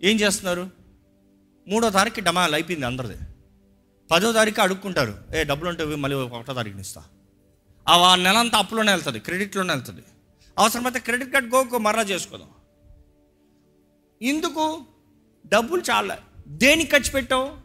ఏం 0.03 0.19
చేస్తున్నారు? 0.19 0.69
మూడో 1.67 1.89
తారీఖు 1.89 2.19
డమాల్ 2.19 2.53
అయిపోయింది 2.53 2.85
అందరిది. 2.85 3.15
పదో 4.11 4.31
తారీఖు 4.31 4.61
అడుక్కుంటారు. 4.61 5.17
ఏ 5.35 5.43
డబ్బులు 5.43 5.69
ఉంటే 5.69 5.85
మళ్ళీ 5.85 6.17
ఒకటో 6.17 6.53
తారీఖుని 6.53 6.81
ఇస్తా. 6.81 7.03
ఆ 7.87 8.15
నెల 8.15 8.37
అంతా 8.37 8.57
అప్పులోనే 8.57 8.91
వెళ్తుంది 8.91 9.19
క్రెడిట్లోనే 9.19 9.73
వెళ్తుంది. 9.73 10.01
అవసరమైతే 10.57 10.99
క్రెడిట్ 10.99 11.33
కార్డ్ 11.33 11.55
గోకు 11.55 11.77
మర్రా 11.77 12.01
చేసుకోదాం. 12.01 12.49
ఎందుకు 14.21 14.85
డబ్బులు 15.45 15.83
చాలా. 15.91 16.17
దేనికి 16.47 16.91
ఖర్చు 16.91 17.11
పెట్టావు? 17.11 17.57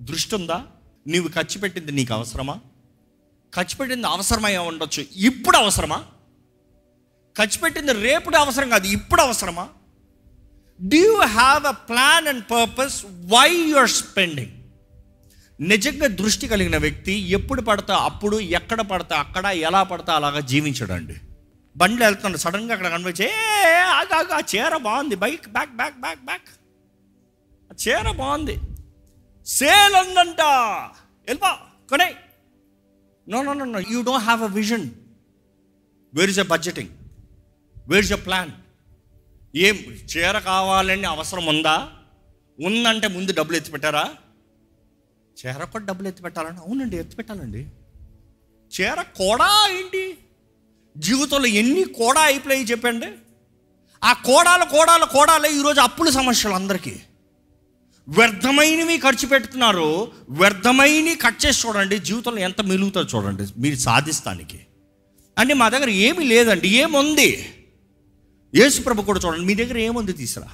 దృష్టి 0.00 0.34
ఉందా 0.34 0.64
నీవు 1.06 1.28
ఖర్చు 1.28 1.58
పెట్టింది 1.60 1.92
నీకు 1.92 2.14
అవసరమా? 2.14 2.60
ఖర్చు 3.54 3.76
పెట్టింది 3.76 4.06
అవసరమై 4.06 4.56
ఉండొచ్చు. 4.56 5.06
ఇప్పుడు 5.16 5.56
అవసరమా? 5.56 6.04
ఖర్చు 7.38 7.60
పెట్టింది 7.60 7.92
రేపుడు 7.92 8.36
అవసరం 8.36 8.68
కాదు 8.68 8.86
ఇప్పుడు 8.86 9.22
అవసరమా? 9.22 9.68
Do 10.88 10.96
you 10.96 11.20
have 11.20 11.66
a 11.66 11.70
plan 11.70 12.28
and 12.28 12.44
purpose 12.50 13.04
why 13.04 13.50
you 13.50 13.76
are 13.76 13.88
spending 13.88 14.55
నిజంగా 15.58 16.06
దృష్టి 16.20 16.48
కలిగిన 16.48 16.76
వ్యక్తి 16.76 17.12
ఎప్పుడు 17.36 17.62
పడతా 17.62 17.94
అప్పుడు 18.08 18.36
ఎక్కడ 18.58 18.80
పడతా 18.80 19.16
అక్కడ 19.16 19.46
ఎలా 19.68 19.82
పడతా 19.82 20.12
అలాగా 20.14 20.40
జీవించడండి. 20.40 21.16
బండ్లు 21.76 22.04
వెళ్తున్నాడు 22.04 22.36
సడన్గా 22.36 22.72
అక్కడ 22.74 22.88
కనిపించి 22.88 23.28
ఆగా 24.00 24.38
చీర 24.50 24.76
బాగుంది 24.76 25.16
bike 25.16 25.48
back 25.48 25.76
back 25.76 26.00
back 26.00 26.22
back 26.24 26.48
చీర 27.82 28.10
బాగుంది. 28.20 28.56
సేల్ 29.46 29.94
ఉందంట. 29.94 30.42
వెళ్ళిపో 31.28 31.50
కొనే 31.90 32.08
no 33.28 33.42
no 33.42 33.52
no 33.52 33.64
no 33.64 33.80
you 33.90 34.02
don't 34.02 34.24
have 34.24 34.42
a 34.42 34.50
vision 34.58 34.86
where 36.14 36.30
is 36.30 36.38
a 36.38 36.46
budgeting 36.52 36.92
where 37.88 38.04
is 38.04 38.12
a 38.12 38.20
plan 38.26 38.52
ఏం 39.54 39.76
చీర 40.12 40.38
కావాలని 40.38 41.06
అవసరం 41.14 41.46
ఉందా? 41.46 41.76
ఉందంటే 42.58 43.08
ముందు 43.08 43.30
డబ్బులు 43.32 43.56
ఎత్తి 43.56 43.70
పెట్టారా 43.72 44.04
చీర 45.36 45.64
కూడా 45.64 45.84
డబ్బులు 45.84 46.08
ఎత్తి 46.08 46.22
పెట్టాలని? 46.22 46.56
అవునండి 46.56 46.96
ఎత్తి 46.96 47.16
పెట్టాలండి. 47.16 47.66
చీర 48.76 49.02
కూడా 49.02 49.68
ఏంటి? 49.70 50.18
జీవితంలో 50.96 51.46
ఎన్ని 51.46 51.84
కూడా 51.84 52.20
అయిపోయి 52.20 52.64
చెప్పండి. 52.64 53.06
ఆ 54.04 54.12
కోడాలు 54.12 54.64
కోడాల 54.64 55.04
కోడాలే 55.04 55.52
ఈరోజు 55.52 55.80
అప్పుల 55.80 56.10
సమస్యలు 56.10 56.54
అందరికీ. 56.54 56.96
వ్యర్థమైనవి 58.08 58.98
ఖర్చు 58.98 59.28
పెడుతున్నారు. 59.28 60.12
వ్యర్థమైనవి 60.28 61.14
కట్ 61.14 61.46
చేసి 61.46 61.68
చూడండి 61.68 61.98
జీవితంలో 61.98 62.38
ఎంత 62.38 62.60
మిలుగుతుందో 62.60 63.18
చూడండి 63.18 63.60
మీరు 63.60 63.76
సాధిస్తానికి. 63.76 64.66
అంటే 65.38 65.54
మా 65.54 65.68
దగ్గర 65.68 65.88
ఏమీ 65.88 66.24
లేదండి 66.24 66.68
ఏముంది? 66.68 67.52
యేసుప్రభు 68.54 69.02
కూడా 69.02 69.20
చూడండి 69.26 69.44
మీ 69.44 69.54
దగ్గర 69.54 69.78
ఏముంది 69.78 70.12
తీసురా? 70.12 70.48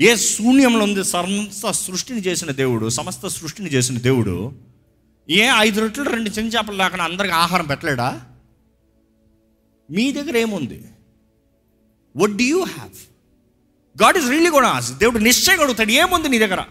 ఏ 0.00 0.16
శూన్యంలో 0.16 0.84
ఉంది? 0.84 1.04
సమస్త 1.04 1.70
సృష్టిని 1.70 2.20
చేసిన 2.20 2.50
దేవుడు 2.50 2.88
సమస్త 2.88 3.26
సృష్టిని 3.26 3.70
చేసిన 3.70 3.98
దేవుడు 3.98 4.52
ఏ 5.30 5.50
ఐదు 5.58 5.80
రొట్టెలు 5.80 6.10
రెండు 6.10 6.30
చిన్న 6.30 6.50
చేపలు 6.50 6.76
లేకుండా 6.76 7.04
అందరికి 7.04 7.34
ఆహారం 7.34 7.66
పెట్టలేడా? 7.66 8.26
మీ 9.90 10.12
దగ్గర 10.12 10.36
ఏముంది? 10.36 10.84
What 12.16 12.36
do 12.36 12.44
you 12.44 12.64
have 12.64 12.92
God 14.02 14.16
is 14.16 14.30
really 14.30 14.50
కూడా 14.50 14.80
దేవుడు 14.80 15.18
నిశ్చయంగా 15.18 15.62
అడుగుతాడు 15.62 15.90
ఏముంది 15.90 16.28
నీ 16.28 16.38
దగ్గర? 16.38 16.64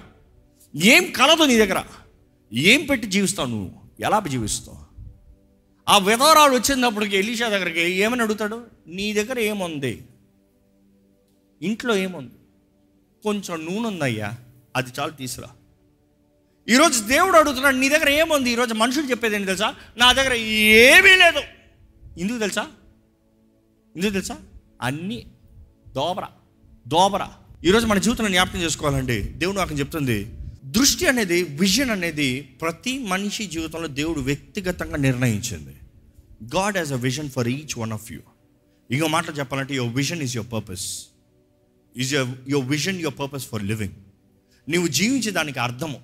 ఏం 0.76 1.12
కలదు 1.12 1.44
నీ 1.44 1.58
దగ్గర? 1.58 1.84
ఏం 2.54 2.86
పెట్టి 2.86 3.08
జీవిస్తావు 3.08 3.48
నువ్వు? 3.48 3.72
ఎలా 4.00 4.24
జీవిస్తావు? 4.30 5.10
ఆ 5.90 5.98
విధవరాలు 5.98 6.54
వచ్చినప్పటికి 6.54 7.18
ఎలీషా 7.18 7.50
దగ్గరికి 7.50 7.82
ఏమని 7.82 8.22
అడుగుతాడు? 8.22 8.64
నీ 8.88 9.14
దగ్గర 9.14 9.40
ఏముంది? 9.40 10.04
ఇంట్లో 11.62 11.96
ఏముంది? 11.96 12.32
కొంచెం 13.24 13.66
నూనె 13.66 13.88
ఉందయ్యా 13.88 14.34
అది 14.76 14.90
చాలు 15.00 15.12
తీసురా. 15.12 15.50
ఈరోజు 16.70 17.04
దేవుడు 17.04 17.38
అడుగుతున్నాడు 17.38 17.78
నీ 17.78 17.90
దగ్గర 17.90 18.10
ఏముంది? 18.10 18.52
ఈరోజు 18.52 18.74
మనుషులు 18.74 19.10
చెప్పేది 19.10 19.36
ఏంటి 19.36 19.46
తెలుసా? 19.46 19.76
నా 19.98 20.14
దగ్గర 20.14 20.34
ఏమీ 20.34 21.16
లేదు. 21.16 21.40
ఎందుకు 22.20 22.40
తెలుసా? 22.40 22.68
ఎందుకు 23.96 24.12
తెలుసా? 24.12 24.38
అన్నీ 24.82 25.28
దోబర 25.88 26.24
దోబర. 26.88 27.28
ఈరోజు 27.66 27.86
మన 27.86 27.98
జీవితంలో 27.98 28.30
జ్ఞాపకం 28.30 28.60
చేసుకోవాలండి. 28.60 29.22
దేవుడు 29.22 29.58
నాకు 29.58 29.74
చెప్తుంది 29.74 30.36
దృష్టి 30.66 31.08
అనేది 31.08 31.44
విజన్ 31.44 31.90
అనేది 31.90 32.42
ప్రతి 32.42 33.00
మనిషి 33.00 33.46
జీవితంలో 33.46 33.88
దేవుడు 33.88 34.20
వ్యక్తిగతంగా 34.20 34.98
నిర్ణయించింది. 34.98 35.76
God 36.56 36.74
has 36.74 36.92
a 36.92 36.96
vision 36.96 37.30
for 37.30 37.48
each 37.48 37.80
one 37.80 37.94
of 37.94 38.12
you. 38.12 38.20
ఇంకో 38.92 39.08
మాటలు 39.08 39.36
చెప్పాలంటే 39.36 39.76
your 39.76 39.96
vision 39.96 40.22
is 40.22 40.38
your 40.38 40.52
purpose. 40.54 41.06
Is 42.00 42.14
your 42.14 42.50
your 42.50 42.68
vision 42.68 43.02
your 43.02 43.20
purpose 43.20 43.48
for 43.48 43.64
living 43.64 43.94
నీవు 44.70 44.88
జీవించేదానికి 44.88 45.60
అర్థము. 45.60 46.02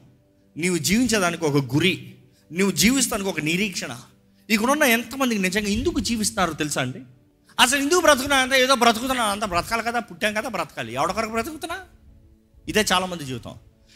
నీవు 0.58 0.78
జీవించేదానికి 0.78 1.46
ఒక 1.46 1.75
గురి. 1.75 2.16
నువ్వు 2.54 2.75
జీవిస్తానికి 2.75 3.30
ఒక 3.30 3.40
నిరీక్షణ. 3.40 3.98
ఇక్కడున్న 4.50 4.84
ఎంతమందికి 4.84 5.42
నిజంగా 5.42 5.68
ఎందుకు 5.68 6.00
జీవిస్తున్నారో 6.00 6.54
తెలుసా 6.54 6.82
అండి? 6.82 7.00
అసలు 7.60 7.82
ఎందుకు 7.82 8.00
బ్రతుకున్నా 8.00 8.38
అంటే 8.38 8.64
ఏదో 8.64 8.75
బ్రతుకుతున్నాను 8.75 9.32
అంత 9.32 9.46
బ్రతకాలి 9.46 9.84
కదా 9.84 10.00
పుట్టాం 10.00 10.34
కదా 10.34 10.50
బ్రతకాలి. 10.50 10.94
ఎవడ 10.94 11.25
బ్రతుకుతున్నా? 11.25 11.80
ఇదే 12.68 12.86
చాలామంది 12.94 13.25
జీవితం. 13.25 13.56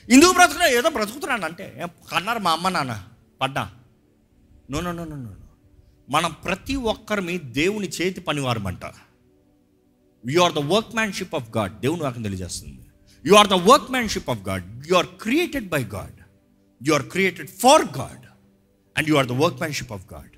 ఎందుకు 0.10 0.32
బ్రతుకున్నా 0.32 0.68
ఏదో 0.68 0.90
బ్రతుకుతున్నాను 0.90 1.46
అంటే 1.46 1.86
కన్నారు 2.12 2.40
మా 2.40 2.52
అమ్మ 2.52 2.70
నాన్న 2.70 3.04
పడ్డా. 3.42 3.72
No 4.72 4.82
no 4.82 4.92
no 4.92 5.06
no 5.06 5.16
no 5.16 5.36
మనం 6.10 6.36
ప్రతి 6.46 6.76
ఒక్కరిమి 6.76 7.38
దేవుని 7.38 7.88
చేతి 7.88 8.22
పనివారమంట. 8.22 8.86
You 10.28 10.42
are 10.42 10.54
the 10.54 10.58
workmanship 10.96 11.36
of 11.36 11.58
God 11.58 11.80
దేవుని 11.80 12.04
వాక్యం 12.04 12.24
తెలియజేస్తుంది. 12.24 12.80
You 13.26 13.34
are 13.34 13.48
the 13.48 13.54
workmanship 13.92 14.30
of 14.30 14.40
God 14.48 14.88
you 14.92 14.96
are 14.96 15.06
created 15.06 15.70
by 15.70 15.84
God 15.84 16.20
you 16.88 16.94
are 16.94 17.04
created 17.04 17.50
for 17.50 17.98
God 17.98 18.26
and 18.98 19.10
you 19.10 19.16
are 19.16 19.28
the 19.28 19.32
workmanship 19.58 19.92
of 19.92 20.14
God 20.14 20.32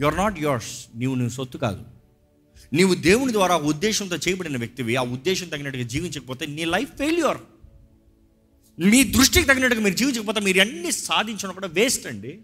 you 0.00 0.06
are 0.06 0.16
not 0.16 0.40
yours 0.40 0.86
నీవు 0.94 1.14
నువ్వు 1.14 1.34
సొత్తు 1.34 1.58
కాదు. 1.58 1.84
నీవు 2.72 2.94
దేవుని 2.94 3.32
ద్వారా 3.32 3.56
ఉద్దేశంతో 3.56 4.16
చేయబడిన 4.16 4.56
వ్యక్తివి. 4.56 4.96
ఆ 4.96 5.02
ఉద్దేశం 5.02 5.48
తగినట్టుగా 5.48 5.84
జీవించకపోతే 5.84 6.46
నీ 6.46 6.64
లైఫ్ 6.64 6.96
ఫెయిల్యూర్. 6.96 7.38
మీ 8.80 9.04
దృష్టికి 9.04 9.46
తగినట్టుగా 9.46 9.82
మీరు 9.82 9.94
జీవించకపోతే 9.94 10.40
మీరు 10.40 10.60
అన్ని 10.60 10.92
సాధించడం 10.92 11.54
కూడా 11.54 11.66
వేస్ట్ 11.66 12.06
అండి. 12.06 12.38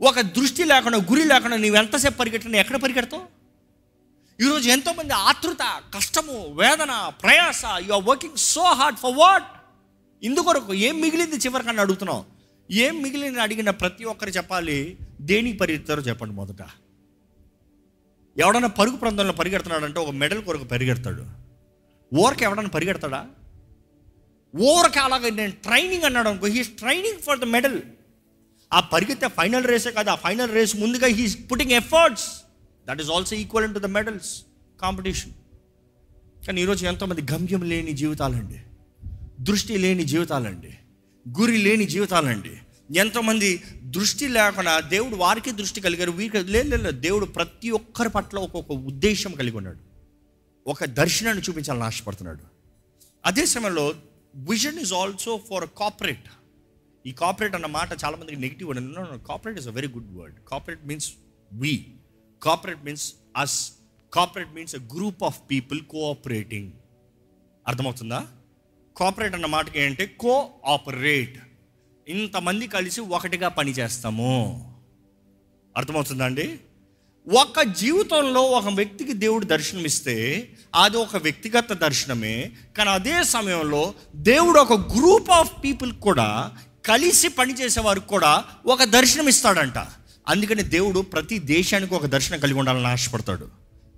ఒక 0.00 0.20
దృష్టి 0.20 0.64
లేకుండా 0.64 0.98
గురి 0.98 1.24
లేకుండా 1.24 1.56
నీవు 1.56 1.76
ఎంతసేపు 1.76 2.16
పరిగెట్టినా 2.16 2.58
ఎక్కడ 2.58 2.76
పరిగెడతావు? 2.76 3.35
ఈరోజు 4.40 4.68
ఎంతోమంది 4.68 5.12
ఆతృత 5.12 5.82
కష్టము 5.94 6.52
వేదన 6.52 7.12
ప్రయాస 7.22 7.64
you 7.64 7.92
are 7.92 8.04
working 8.04 8.36
so 8.36 8.62
hard 8.62 8.98
for 8.98 9.14
what 9.16 9.46
ఇందుకొరకు 10.22 10.74
ఏం 10.74 11.00
మిగిలింది 11.00 11.36
చివరికన్నా 11.36 11.82
అడుగుతున్నావు? 11.82 12.24
ఏం 12.70 13.02
మిగిలింది 13.02 13.40
అడిగిన 13.40 13.70
ప్రతి 13.70 14.04
ఒక్కరు 14.04 14.30
చెప్పాలి 14.30 14.98
దేనికి 15.20 15.58
పరిగెత్తారో 15.58 16.02
చెప్పండి 16.02 16.34
మొదట. 16.34 16.62
ఎవడన్నా 18.36 18.68
పరుగు 18.68 18.96
ప్రాంతంలో 18.96 19.32
పరిగెడుతున్నాడంటే 19.32 20.00
ఒక 20.00 20.10
మెడల్ 20.10 20.44
కొరకు 20.44 20.64
పరిగెడతాడు. 20.64 21.24
ఓరక 22.14 22.42
ఎవడన్నా 22.42 22.70
పరిగెడతాడా? 22.70 23.26
ఓరక 24.56 24.98
అలాగే 24.98 25.30
నేను 25.30 25.52
ట్రైనింగ్ 25.52 26.04
అన్నాడు 26.04 26.28
అనుకో 26.28 26.46
he's 26.46 26.68
training 26.68 27.18
for 27.18 27.38
the 27.38 27.44
medal 27.44 27.82
ఆ 28.72 28.80
పరిగెత్తే 28.80 29.28
ఫైనల్ 29.28 29.64
రేసే 29.64 29.90
కాదు 29.90 30.10
ఆ 30.10 30.14
ఫైనల్ 30.14 30.50
రేస్ 30.50 30.76
ముందుగా 30.76 31.06
he's 31.06 31.52
putting 31.52 31.72
efforts 31.72 32.28
that 32.88 33.00
is 33.00 33.10
also 33.10 33.36
equal 33.36 33.74
to 33.74 33.78
the 33.78 33.86
medals 33.86 34.42
competition 34.80 35.32
కానీ 36.46 36.62
ఈరోజు 36.62 36.86
ఎంతోమంది 36.86 37.22
గమ్యం 37.32 37.62
లేని 37.62 37.92
జీవితాలండి 37.92 38.58
దృష్టి 39.40 39.78
లేని 39.78 40.04
జీవితాలండి 40.04 40.78
గురి 41.40 41.58
లేని 41.58 41.84
జీవితాలండి. 41.84 42.60
ఎంతోమంది 42.96 43.62
దృష్టి 43.82 44.28
లేకుండా 44.28 44.80
దేవుడు 44.80 45.16
వారికి 45.16 45.50
దృష్టి 45.50 45.80
కలిగారు 45.80 46.10
వీరికి 46.10 46.38
లేదు 46.38 46.68
లేదు 46.68 46.90
దేవుడు 46.90 47.26
ప్రతి 47.26 47.70
ఒక్కరి 47.70 48.08
పట్ల 48.08 48.38
ఒక్కొక్క 48.38 48.72
ఉద్దేశం 48.72 49.32
కలిగి 49.32 49.56
ఉన్నాడు. 49.56 49.78
ఒక 50.66 50.84
దర్శనాన్ని 50.84 51.42
చూపించాలని 51.48 51.84
ఆశపడుతున్నాడు. 51.84 52.44
అదే 53.26 53.46
సమయంలో 53.46 53.94
vision 54.34 54.78
is 54.78 54.92
also 54.92 55.40
for 55.50 55.68
corporate 55.78 56.28
ఈ 57.06 57.12
కాపరేట్ 57.12 57.54
అన్న 57.54 57.66
మాట 57.66 57.88
చాలామందికి 58.04 58.40
నెగిటివ్ 58.40 58.70
అని 58.70 59.18
corporate 59.26 59.58
is 59.58 59.68
a 59.68 59.70
very 59.70 59.88
good 59.88 60.18
word 60.18 60.34
corporate 60.48 60.86
means 60.86 61.12
we 61.52 61.86
corporate 62.42 62.84
means 62.84 63.14
us 63.36 63.72
corporate 64.12 64.54
means 64.54 64.74
a 64.74 64.78
group 64.78 65.24
of 65.24 65.40
people 65.50 65.80
cooperating 65.82 66.72
అర్థమవుతుందా? 67.68 68.26
కోఆపరేట్ 68.96 69.34
అన్న 69.34 69.46
మాటకి 69.46 69.80
ఏంటంటే 69.80 70.06
కోఆపరేట్ 70.06 71.38
ఇంతమంది 72.08 72.68
కలిసి 72.68 73.00
ఒకటిగా 73.00 73.48
పనిచేస్తాము. 73.48 74.34
అర్థమవుతుందా 75.76 76.24
అండి 76.24 76.58
ఒక 77.32 77.62
జీవితంలో 77.62 78.42
ఒక 78.42 78.68
వ్యక్తికి 78.68 79.12
దేవుడు 79.12 79.44
దర్శనమిస్తే 79.44 80.48
అది 80.74 80.96
ఒక 80.96 81.16
వ్యక్తిగత 81.16 81.72
దర్శనమే 81.72 82.52
కానీ 82.76 82.90
అదే 82.90 83.22
సమయంలో 83.22 83.94
దేవుడు 84.16 84.60
ఒక 84.60 84.72
గ్రూప్ 84.72 85.30
ఆఫ్ 85.30 85.64
పీపుల్ 85.64 85.92
కూడా 85.92 86.56
కలిసి 86.86 87.28
పనిచేసే 87.28 87.80
వారికి 87.80 88.06
కూడా 88.06 88.44
ఒక 88.66 88.84
దర్శనం 88.84 89.28
ఇస్తాడంట 89.28 89.86
అందుకని 90.28 90.62
దేవుడు 90.62 91.00
ప్రతి 91.00 91.38
దేశానికి 91.38 91.94
ఒక 91.94 92.06
దర్శనం 92.06 92.40
కలిగి 92.40 92.58
ఉండాలని 92.58 92.86
ఆశపడతాడు. 92.86 93.48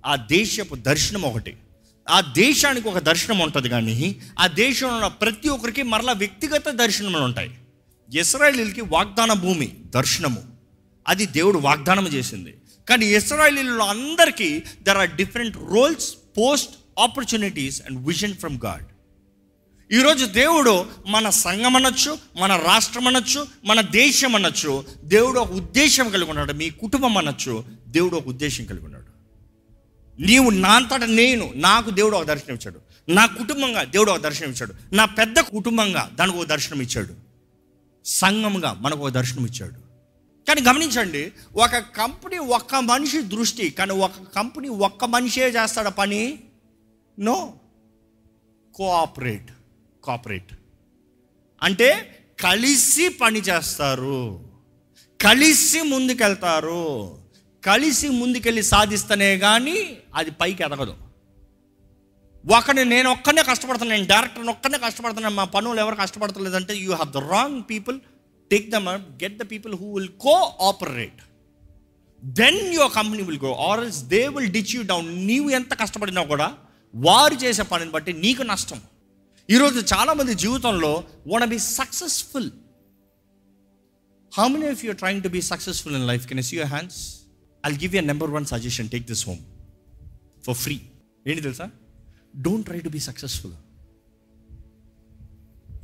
ఆ 0.05 0.15
దేశపు 0.15 0.75
దర్శనం 0.75 1.21
ఒకటి. 1.21 1.57
ఆ 2.09 2.21
దేశానికి 2.21 2.87
ఒక 2.87 2.97
దర్శనం 2.97 3.39
ఉంటుంది 3.39 3.69
కానీ 3.69 4.15
ఆ 4.39 4.47
దేశంలో 4.47 4.95
ఉన్న 4.95 5.07
ప్రతి 5.07 5.49
ఒక్కరికి 5.49 5.83
మరలా 5.83 6.13
వ్యక్తిగత 6.13 6.69
దర్శనములు 6.69 7.23
ఉంటాయి. 7.23 7.51
ఇస్రాయలీలకి 8.15 8.81
వాగ్దాన 8.81 9.33
భూమి 9.33 9.75
దర్శనము. 9.85 10.43
అది 11.07 11.25
దేవుడు 11.25 11.57
వాగ్దానం 11.57 12.07
చేసింది. 12.07 12.55
కానీ 12.89 13.05
ఇస్రాయలీలో 13.05 13.85
అందరికీ 13.85 14.63
there 14.83 14.97
are 14.97 15.15
different 15.15 15.57
roles 15.57 16.15
post 16.37 16.71
opportunities 16.99 17.81
and 17.81 18.07
vision 18.07 18.33
from 18.33 18.59
God 18.65 18.85
ఈరోజు 19.91 20.25
దేవుడు 20.25 20.85
మన 21.07 21.29
సంఘం 21.29 21.75
అనొచ్చు 21.75 22.17
మన 22.39 22.55
రాష్ట్రం 22.55 23.07
అనొచ్చు 23.07 23.47
మన 23.65 23.81
దేశం 23.81 24.35
అనొచ్చు 24.35 24.83
దేవుడు 25.03 25.39
ఒక 25.39 25.51
ఉద్దేశం 25.51 26.09
కలిగి 26.09 26.29
ఉన్నాడు. 26.29 26.53
మీ 26.53 26.69
కుటుంబం 26.69 27.17
అనొచ్చు 27.17 27.63
దేవుడు 27.87 28.15
ఒక 28.15 28.27
ఉద్దేశం 28.27 28.65
కలిగి 28.65 28.85
ఉన్నాడు. 28.85 29.05
నీవు 30.21 30.49
నా 30.49 30.69
అంతట 30.69 31.03
నేను 31.03 31.53
నాకు 31.55 31.89
దేవుడు 31.89 32.17
ఒక 32.17 32.23
దర్శనం 32.23 32.55
ఇచ్చాడు. 32.55 32.79
నా 33.11 33.25
కుటుంబంగా 33.25 33.83
దేవుడు 33.83 34.11
ఒక 34.11 34.17
దర్శనం 34.17 34.49
ఇచ్చాడు. 34.49 34.95
నా 34.95 35.05
పెద్ద 35.05 35.39
కుటుంబంగా 35.39 36.11
దానికి 36.15 36.37
ఒక 36.37 36.45
దర్శనం 36.45 36.81
ఇచ్చాడు. 36.81 37.13
సంఘంగా 38.05 38.77
మనకు 38.81 38.99
ఒక 38.99 39.09
దర్శనం 39.09 39.45
ఇచ్చాడు. 39.45 39.89
కానీ 40.47 40.61
గమనించండి 40.61 41.31
ఒక 41.55 41.77
కంపెనీ 41.77 42.37
ఒక్క 42.37 42.75
మనిషి 42.75 43.21
దృష్టి 43.21 43.69
కానీ 43.69 43.91
ఒక 43.91 44.11
కంపెనీ 44.35 44.69
ఒక్క 44.69 45.05
మనిషే 45.05 45.47
చేస్తాడు 45.47 45.89
పని? 45.89 46.39
నో. 47.19 47.53
కోఆపరేట్. 48.75 49.51
కాపరేట్ 50.09 50.51
అంటే 51.63 51.89
కలిసి 52.43 53.05
పని 53.21 53.39
చేస్తారు. 53.47 54.21
కలిసి 55.21 55.79
ముందుకెళ్తారు. 55.91 56.85
కలిసి 57.65 58.07
ముందుకెళ్ళి 58.19 58.63
సాధిస్తేనే 58.71 59.29
కానీ 59.45 59.77
అది 60.15 60.31
పైకి 60.41 60.63
ఎదగదు. 60.67 60.93
ఒకని 62.57 62.83
నేను 62.93 63.07
ఒక్కనే 63.15 63.41
కష్టపడుతున్నాను 63.49 63.97
నేను 63.97 64.09
డైరెక్టర్ 64.11 64.51
ఒక్కనే 64.53 64.77
కష్టపడుతున్నాను 64.85 65.35
మా 65.35 65.45
పనులు 65.55 65.79
ఎవరు 65.79 65.95
కష్టపడతలేదంటే 65.95 66.73
you 66.83 66.91
have 66.93 67.11
the 67.17 67.21
wrong 67.33 67.59
people 67.69 67.97
take 68.51 68.67
them 68.75 68.87
get 69.23 69.35
the 69.41 69.45
people 69.51 69.73
who 69.81 69.87
will 69.95 70.11
cooperate 70.69 71.19
then 72.39 72.59
your 72.73 72.93
company 72.99 73.23
will 73.29 73.41
go 73.43 73.51
or 73.67 73.81
else 73.83 74.01
they 74.13 74.21
will 74.35 74.51
ditch 74.57 74.73
you 74.75 74.81
down 74.93 75.09
నీవు 75.27 75.49
ఎంత 75.59 75.73
కష్టపడినా 75.81 76.23
కూడా 76.31 76.47
వారు 77.07 77.35
చేసే 77.43 77.65
పనిని 77.71 77.91
బట్టి 77.97 78.13
నీకు 78.25 78.43
నష్టం. 78.51 78.79
ఈరోజు 79.53 79.79
చాలామంది 79.93 80.33
జీవితంలో 80.41 80.89
want 81.27 81.43
be 81.49 81.59
successful 81.59 82.49
how 84.33 84.47
many 84.47 84.67
of 84.71 84.85
you're 84.85 84.97
trying 84.97 85.23
to 85.23 85.29
be 85.35 85.41
successful 85.41 85.95
in 85.95 86.07
life 86.07 86.27
can 86.27 86.41
see 86.49 86.57
your 86.57 86.67
hands 86.67 86.99
I 87.65 87.71
give 87.83 87.95
you 87.95 88.01
number 88.01 88.31
one 88.31 88.45
suggestion 88.45 88.89
take 88.89 89.07
this 89.07 89.23
home 89.29 89.41
for 90.45 90.55
free 90.55 90.75
ఏంటి 91.27 91.41
తెలుసా? 91.41 91.67
Don't 92.41 92.65
try 92.65 92.79
to 92.79 92.89
be 92.89 92.99
successful 92.99 93.55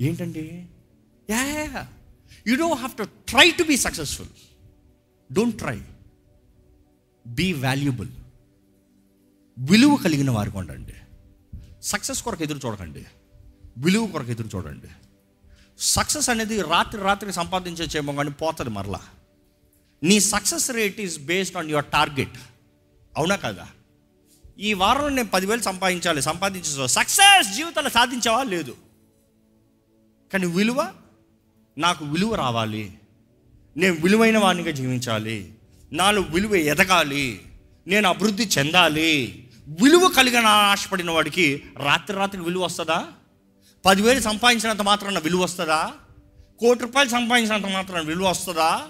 ఏంటండి? 0.02 0.46
Yeah 1.30 1.42
you 2.48 2.56
don't 2.56 2.80
have 2.84 2.96
to 3.02 3.04
try 3.04 3.48
to 3.52 3.64
be 3.64 3.78
successful 3.78 4.32
don't 5.30 5.58
try 5.58 5.78
be 7.28 7.54
valuable 7.54 8.10
విలువ 9.58 9.96
కలిగిన 9.96 10.32
వారికి 10.32 10.58
ఉండండి. 10.58 10.96
Success 11.84 12.24
కొరకు 12.24 12.44
ఎదురు 12.44 12.62
చూడకండి. 12.66 13.06
విలువ 13.78 14.08
కొరకు 14.08 14.32
ఎదురు 14.32 14.50
చూడండి. 14.56 14.88
సక్సెస్ 15.80 16.30
అనేది 16.30 16.62
రాత్రి 16.62 17.02
రాత్రి 17.02 17.34
సంపాదించే 17.34 18.02
కానీ 18.02 18.30
పోతుంది 18.30 18.72
మరలా. 18.72 19.00
నీ 20.04 20.20
success 20.20 20.72
rate 20.72 21.00
is 21.00 21.20
based 21.20 21.58
on 21.58 21.70
your 21.70 21.86
target 21.86 22.38
అవునా 23.18 23.36
కదా? 23.36 23.68
ఈ 24.60 24.74
వారం 24.74 25.16
నేను 25.16 25.30
పదివేలు 25.30 25.62
సంపాదించాలి 25.62 26.22
సంపాదించే 26.22 26.88
సక్సెస్ 26.88 27.56
జీవితంలో 27.56 27.90
సాధించావా? 27.90 28.44
లేదు. 28.44 28.76
కానీ 30.34 30.46
విలువ? 30.46 30.94
నాకు 31.78 32.06
విలువ 32.06 32.36
రావాలి. 32.36 32.98
నేను 33.78 33.94
విలువైన 33.94 34.38
వాడినిగా 34.38 34.72
జీవించాలి. 34.72 35.54
నాలో 35.92 36.22
విలువ 36.22 36.56
ఎదగాలి. 36.56 37.42
నేను 37.88 38.10
అభివృద్ధి 38.10 38.44
చెందాలి. 38.44 39.48
విలువ 39.68 40.08
కలిగిన 40.08 40.46
ఆశపడిన 40.46 41.12
వాడికి 41.12 41.64
రాత్రి 41.78 42.18
రాత్రికి 42.18 42.44
విలువ 42.44 42.64
వస్తుందా? 42.64 43.08
పదివేలు 43.86 44.20
సంపాదించినంత 44.20 44.82
మాత్రాన 44.82 45.20
విలువ 45.20 45.44
వస్తుందా? 45.44 45.94
కోటి 46.60 46.80
రూపాయలు 46.80 47.10
సంపాదించినంత 47.10 47.66
మాత్రాన 47.66 48.04
విలువ 48.06 48.30
వస్తుందా? 48.30 48.88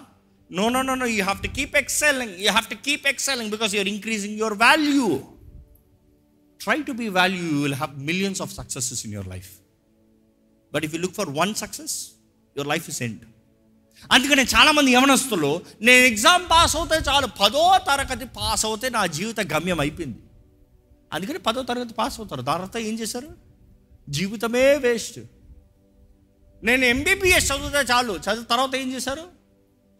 No 0.52 0.70
no 0.70 0.82
no 0.82 0.96
no 0.96 1.06
you 1.06 1.24
have 1.24 1.44
to 1.44 1.48
keep 1.48 1.75
excelling 1.75 2.32
you 2.32 2.50
have 2.50 2.66
to 2.66 2.75
keep 2.75 3.08
excelling 3.08 3.52
because 3.52 3.75
you're 3.75 3.88
increasing 3.88 4.38
your 4.38 4.54
value 4.54 5.22
try 6.62 6.82
to 6.82 6.92
be 6.92 7.08
value 7.08 7.44
you 7.44 7.62
will 7.62 7.74
have 7.74 8.00
millions 8.00 8.42
of 8.42 8.54
successes 8.54 9.06
in 9.06 9.14
your 9.14 9.28
life 9.28 9.50
but 10.74 10.86
if 10.86 10.94
you 10.94 11.00
look 11.00 11.14
for 11.14 11.30
one 11.30 11.54
success 11.54 12.08
your 12.58 12.68
life 12.68 12.90
is 12.90 13.02
end 13.02 13.20
అందుకనే 14.12 14.44
చాలామంది 14.44 14.92
యవనస్తులు 14.92 15.62
నేను 15.82 16.06
exam 16.06 16.46
pass 16.52 16.75
అవుతే 16.75 16.96
చాలు 16.96 17.28
పదో 17.28 17.78
తరగతి 17.88 18.25
pass 18.25 18.66
అవుతే 18.66 18.90
నా 18.90 19.06
జీవిత 19.06 19.40
గమ్యం 19.40 19.80
అయిపోయింది. 19.80 20.18
అందుకని 21.14 21.40
పదో 21.40 21.64
తరగతి 21.64 21.94
పాస్ 21.94 22.20
అవుతారు. 22.20 22.42
తర్వాత 22.42 22.78
ఏం 22.78 23.00
చేశారు? 23.00 23.45
జీవితమే 24.10 24.78
వేస్ట్. 24.78 25.20
నేను 26.63 26.86
ఎంబీబీఎస్ 26.86 27.52
చదివితే 27.52 27.78
చాలు. 27.78 28.13
చదివిన 28.13 28.44
తర్వాత 28.44 28.76
ఏం 28.76 28.94
చేశారు? 28.94 29.22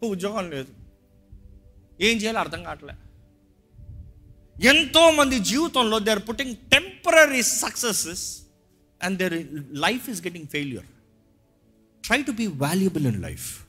ఉద్యోగం 0.06 0.50
లేదు. 0.50 0.68
ఏం 2.00 2.16
చేయాలో 2.16 2.40
అర్థం 2.40 2.62
కావట్లే. 2.62 2.94
ఎంతో 4.68 5.10
మంది 5.10 5.38
జీవితంలో 5.38 5.98
they 5.98 6.10
are 6.10 6.28
putting 6.28 6.56
temporary 6.56 7.42
successes 7.42 8.38
and 9.02 9.18
their 9.18 9.48
life 9.72 10.10
is 10.10 10.22
getting 10.22 10.46
failure 10.46 10.86
try 12.04 12.22
to 12.22 12.30
be 12.30 12.46
valuable 12.46 13.06
in 13.06 13.22
life 13.22 13.66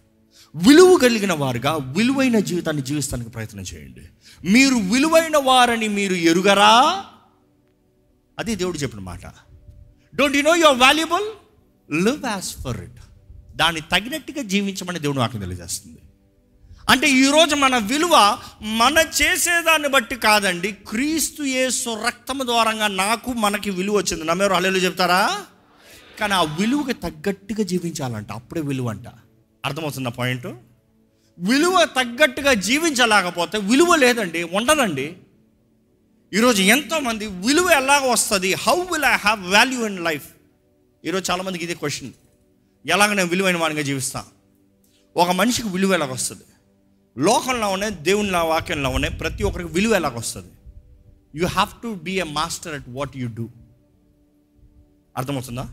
విలువ 0.56 0.98
కలిగిన 0.98 1.34
వారుగా 1.34 1.76
విలువైన 1.76 2.40
జీవితాన్ని 2.40 2.84
జీవిస్తానికి 2.84 3.30
ప్రయత్నం 3.30 3.62
చేయండి. 3.62 4.02
మీరు 4.48 4.76
విలువైన 4.76 5.38
వారని 5.38 5.88
మీరు 5.88 6.14
ఎరుగరా? 6.14 7.06
అది 8.40 8.56
దేవుడు 8.56 8.78
చెప్పిన 8.78 9.00
మాట. 9.00 9.47
Don't 10.20 10.38
you 10.38 10.42
know 10.42 10.56
your 10.56 10.78
valuable 10.78 11.24
live 12.04 12.26
as 12.26 12.64
for 12.64 12.78
it 12.78 13.00
దాన్ని 13.56 13.82
తగినట్టుగా 13.82 14.42
జీవించమని 14.42 15.00
దేవుడు 15.00 15.20
వాక్యం 15.20 15.42
తెలియజేస్తుంది. 15.42 15.98
అంటే 16.90 17.10
ఈరోజు 17.10 17.56
మన 17.56 17.78
విలువ 17.78 18.38
మన 18.62 18.98
చేసేదాన్ని 18.98 19.88
బట్టి 19.88 20.16
కాదండి. 20.16 20.72
క్రీస్తు 20.72 21.44
యేసు 21.44 22.04
రక్తము 22.06 22.44
ద్వారంగా 22.44 22.88
నాకు 22.88 23.34
మనకి 23.34 23.70
విలువ 23.70 23.98
వచ్చింది. 23.98 24.24
నమ్మేవారు 24.24 24.54
హల్లెలూయా 24.54 24.84
చెప్తారా? 24.84 25.46
కానీ 26.20 26.34
ఆ 26.34 26.42
విలువకి 26.42 26.94
తగ్గట్టుగా 26.94 27.64
జీవించాలంట. 27.64 28.32
అప్పుడే 28.32 28.62
విలువ 28.62 28.90
అంట. 28.90 29.08
అర్థమవుతుంది 29.66 30.10
పాయింట్? 30.10 30.48
విలువ 31.40 31.86
తగ్గట్టుగా 31.86 32.54
జీవించలేకపోతే 32.54 33.58
విలువ 33.58 33.96
లేదండి 33.96 34.44
ఉండదండి. 34.44 35.16
ఈరోజు 36.34 36.62
ఎంతోమంది 36.62 37.28
విలువ 37.28 37.70
ఎలాగ 37.70 38.12
వస్తుంది? 38.12 38.54
How 38.54 38.76
will 38.82 39.04
I 39.04 39.18
have 39.18 39.52
value 39.52 39.86
in 39.86 40.00
life 40.00 40.26
ఈరోజు 41.06 41.32
చాలామందికి 41.32 41.64
ఇదే 41.64 41.74
క్వశ్చన్ 41.74 42.12
ఎలాగ 42.86 43.14
నేను 43.14 43.30
విలువైన 43.30 43.58
వాడిగా 43.58 43.82
జీవిస్తా? 43.82 44.26
ఒక 45.16 45.30
మనిషికి 45.30 45.68
విలువ 45.68 45.94
ఎలాగ 45.94 46.12
వస్తుంది? 46.12 46.44
లోకంలో 47.18 47.70
ఉన్నాయి 47.70 47.94
దేవుని 47.96 48.32
వాక్యంలో 48.32 48.90
ఉన్నాయి 48.90 49.18
ప్రతి 49.18 49.44
ఒక్కరికి 49.44 49.70
విలువ 49.70 49.96
ఎలాగ 49.96 50.18
వస్తుంది? 50.18 50.52
You 51.36 51.48
have 51.48 51.82
to 51.84 51.94
be 51.94 52.20
a 52.20 52.24
master 52.24 52.74
at 52.74 52.90
what 52.90 53.18
you 53.18 53.28
do 53.28 53.50
అర్థమవుతుందా? 55.18 55.66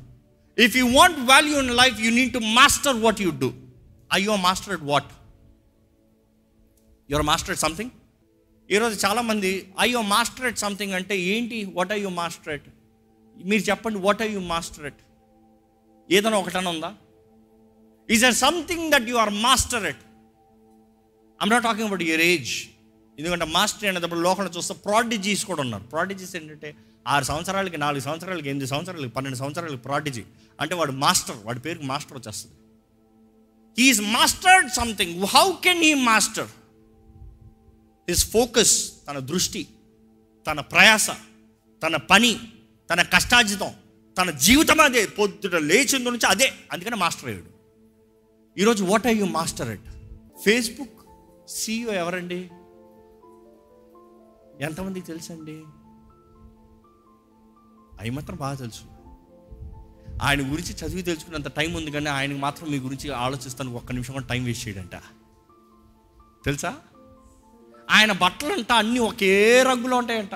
If 0.58 0.76
you 0.76 0.86
want 0.98 1.18
value 1.18 1.58
in 1.62 1.70
life 1.70 2.00
you 2.00 2.10
need 2.10 2.32
to 2.32 2.38
master 2.38 2.96
what 2.96 3.20
you 3.20 3.30
do 3.30 3.52
I 4.12 4.22
you 4.22 4.36
master 4.36 4.72
at 4.72 4.82
what 4.82 5.10
your 7.10 7.26
master 7.26 7.50
at 7.50 7.60
something 7.60 7.90
ఈరోజు 8.70 9.06
చాలామంది 9.06 9.72
అయ్యో 9.78 10.02
master 10.02 10.46
at 10.46 10.58
something 10.58 10.92
అంటే 10.92 11.18
ఏంటి? 11.18 11.70
What 11.74 11.92
I 11.92 12.00
you 12.00 12.08
master 12.08 12.52
at 12.52 12.68
మీరు 13.44 13.62
చెప్పండి 13.62 13.98
what 13.98 14.22
I 14.22 14.28
you 14.32 14.38
master 14.38 14.86
at 14.86 15.02
ఏదైనా 16.10 16.38
ఒకటన 16.38 16.68
ఉందా? 16.68 16.94
Is 18.10 18.24
are 18.24 18.34
something 18.34 18.92
that 18.92 19.08
you 19.08 19.16
are 19.16 19.30
master 19.30 19.84
at 19.84 20.02
I'm 21.42 21.50
not 21.50 21.64
talking 21.64 21.86
about 21.86 22.02
your 22.02 22.20
age 22.20 22.54
ఎందుకంటే 23.18 23.44
మాస్టర్ 23.44 23.88
అనేటప్పుడు 23.88 24.20
లోకంలో 24.20 24.50
చూస్తే 24.56 24.74
ప్రాడిజీస్ 24.74 25.44
కూడా 25.44 25.60
ఉన్నారు. 25.60 25.82
ప్రాడిజీస్ 25.82 26.36
ఏంటంటే 26.36 26.74
ఆరు 27.08 27.24
సంవత్సరాలకి 27.24 27.78
నాలుగు 27.78 28.00
సంవత్సరాలకి 28.00 28.48
ఎనిమిది 28.48 28.66
సంవత్సరాలకి 28.66 29.08
పన్నెండు 29.08 29.38
సంవత్సరాలకి 29.38 29.82
ప్రాడిజీ 29.82 30.24
అంటే 30.60 30.74
వాడు 30.74 30.92
మాస్టర్ 30.92 31.36
వాడి 31.44 31.60
పేరుకి 31.60 31.86
మాస్టర్ 31.86 32.18
వచ్చేస్తుంది. 32.18 32.56
He's 33.78 34.00
mastered 34.00 34.70
something 34.72 35.24
how 35.24 35.52
can 35.64 35.82
he 35.82 35.94
master 35.94 36.48
his 38.08 38.30
focus 38.30 38.92
తన 39.08 39.18
దృష్టి 39.18 39.68
తన 40.46 40.60
ప్రయాస 40.60 41.10
తన 41.82 41.96
పని 41.96 42.40
తన 42.92 43.02
కష్టార్జితం 43.02 43.72
తన 44.18 44.30
జీవితం 44.30 44.80
అదే. 44.80 45.06
పొద్దుట 45.06 45.54
లేచింది 45.54 46.04
నుంచి 46.04 46.26
అదే. 46.26 46.52
అందుకని 46.72 46.96
మాస్టర్ 46.96 47.28
అయ్యాడు. 47.28 47.54
ఈరోజు 48.60 48.84
what 48.84 49.06
I 49.06 49.14
you 49.14 49.26
master 49.26 49.68
at 49.68 49.80
Facebook 50.44 50.90
CEO 51.48 51.92
ఎవరండి? 51.92 52.50
ఎంతమందికి 54.60 55.06
తెలుసండి? 55.06 55.52
అవి 58.00 58.10
మాత్రం 58.10 58.36
బాగా 58.36 58.54
తెలుసు. 58.54 58.82
ఆయన 60.22 60.52
గురించి 60.52 60.74
చదివి 60.74 61.02
తెలుసుకున్నంత 61.02 61.48
టైం 61.48 61.74
ఉంది 61.74 61.90
కానీ 61.90 62.06
ఆయనకు 62.06 62.38
మాత్రం 62.38 62.70
మీ 62.70 62.78
గురించి 62.78 63.10
ఆలోచిస్తాను 63.10 63.74
ఒక్క 63.74 63.92
నిమిషం 63.92 64.12
కూడా 64.12 64.26
టైం 64.26 64.44
వేస్ట్ 64.44 64.68
చేయడంట. 64.68 64.96
తెలుసా? 66.44 66.78
ఆయన 67.88 68.12
బట్టలంట 68.22 68.72
అన్నీ 68.72 69.00
ఒకే 69.10 69.62
రంగులో 69.62 69.96
ఉంటాయంట. 69.96 70.34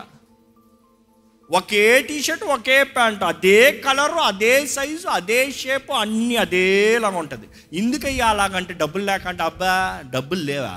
ఒకే 1.51 2.03
టీషర్ట్ 2.09 2.45
ఒకే 2.55 2.77
ప్యాంట్ 2.95 3.23
అదే 3.23 3.59
కలరు 3.85 4.19
అదే 4.31 4.67
సైజు 4.67 5.09
అదే 5.09 5.39
షేపు 5.51 5.93
అన్నీ 5.93 6.37
అదేలాగా 6.37 7.19
ఉంటుంది. 7.19 7.47
ఎందుకయ్యా 7.79 8.27
అలాగంటే 8.27 8.73
డబ్బులు 8.75 9.05
లేకంటే 9.05 9.43
అబ్బా 9.43 9.73
డబ్బులు 10.15 10.43
లేవా? 10.43 10.75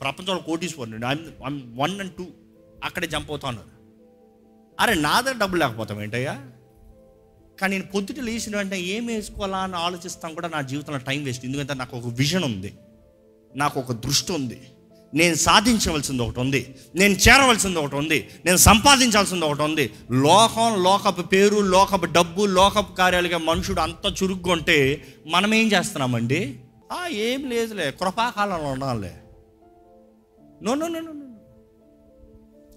ప్రపంచంలో 0.00 0.42
కోటీశ్వరుడు 0.46 1.06
వన్ 1.80 2.00
అండ్ 2.00 2.12
టూ 2.12 2.26
అక్కడే 2.84 3.06
జంప్ 3.06 3.30
అవుతా 3.30 3.48
ఉన్నారు 3.48 3.70
అరే 4.80 4.94
నా 4.94 5.20
దగ్గర 5.20 5.38
డబ్బులు 5.38 5.60
లేకపోతాం 5.60 6.02
ఏంటయ్యా? 6.02 6.34
కానీ 7.60 7.70
నేను 7.76 7.88
పొద్దుట 7.94 8.20
లేచిన 8.20 8.56
వెంటనే 8.56 8.80
ఏం 8.94 9.06
వేసుకోవాలా 9.06 9.58
అని 9.58 9.76
ఆలోచిస్తాం 9.76 10.34
కూడా 10.34 10.48
నా 10.48 10.60
జీవితంలో 10.60 10.98
టైం 10.98 11.24
వేస్ట్ 11.24 11.44
ఎందుకంటే 11.44 11.74
నాకు 11.74 11.94
ఒక 11.96 12.08
విజన్ 12.14 12.44
ఉంది. 12.44 12.70
నాకు 13.56 13.76
ఒక 13.80 13.92
దృష్టి 13.92 14.32
ఉంది. 14.32 14.58
నేను 15.14 15.34
సాధించవలసింది 15.34 16.22
ఒకటి 16.22 16.40
ఉంది. 16.40 16.74
నేను 16.94 17.12
చేరవలసింది 17.12 17.78
ఒకటి 17.78 17.96
ఉంది. 17.96 18.28
నేను 18.44 18.56
సంపాదించాల్సింది 18.56 19.44
ఒకటి 19.44 19.62
ఉంది. 19.62 19.90
లోకం 20.10 20.82
లోకపు 20.82 21.22
పేరు 21.22 21.60
లోకపు 21.60 22.06
డబ్బు 22.06 22.44
లోకపు 22.44 22.96
కార్యాలుగా 22.96 23.38
మనుషుడు 23.38 23.80
అంత 23.80 24.22
చురుగ్గా 24.22 24.52
ఉంటే 24.52 25.04
మనం 25.26 25.54
ఏం 25.54 25.66
చేస్తున్నామండి? 25.72 26.56
ఆ, 26.92 27.06
ఏం 27.06 27.50
లేదులే. 27.50 27.90
కృపాకాలంలో 27.90 28.70
ఉండాలి 28.70 29.10
no 30.62 30.74
no 30.74 30.88
no 30.88 31.00
no 31.00 31.12
no. 31.12 31.36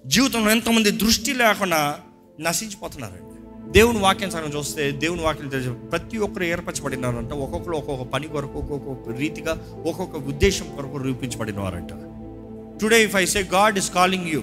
జీవితంలో 0.05 0.51
ఎంతమంది 0.51 0.91
దృష్టి 0.91 1.33
లేకుండా 1.33 1.99
నశించిపోతున్నారండి. 2.39 3.23
దేవుని 3.71 3.99
వాక్యం 3.99 4.31
సగం 4.31 4.57
చూస్తే 4.57 4.91
దేవుని 4.91 5.21
వాక్యం 5.21 5.49
తెలిసి 5.49 5.69
ప్రతి 5.69 6.17
ఒక్కరు 6.17 6.43
ఏర్పరచబడినారంట. 6.43 7.33
ఒక్కొక్కరు 7.33 7.73
ఒక్కొక్క 7.73 8.03
పని 8.03 8.27
కొరకు 8.27 8.59
ఒక్కొక్క 8.59 9.09
రీతిగా 9.09 9.83
ఒక్కొక్క 9.85 10.15
ఉద్దేశం 10.15 10.75
కొరకు 10.75 10.97
రూపించబడిన 10.97 11.59
వారంట 11.59 11.89
today 12.81 13.03
if 13.07 13.15
I 13.15 13.25
say 13.25 13.41
God 13.57 13.77
is 13.81 13.89
calling 13.99 14.27
you 14.33 14.41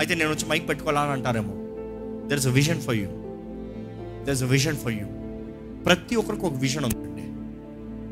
అయితే 0.00 0.14
నేను 0.14 0.30
వచ్చి 0.34 0.46
మైక్ 0.50 0.68
పెట్టుకోవాలని 0.68 1.12
అంటారేమో. 1.18 1.54
There 2.28 2.38
is 2.42 2.48
a 2.52 2.54
vision 2.58 2.80
for 2.86 2.96
you 2.96 3.08
there 4.24 4.34
is 4.36 4.42
a 4.42 4.50
vision 4.56 4.76
for 4.76 4.92
you 4.92 5.06
ప్రతి 5.86 6.16
ఒక్కరికి 6.16 6.46
ఒక 6.50 6.56
విజన్ 6.64 6.84
ఉందండి. 6.88 7.26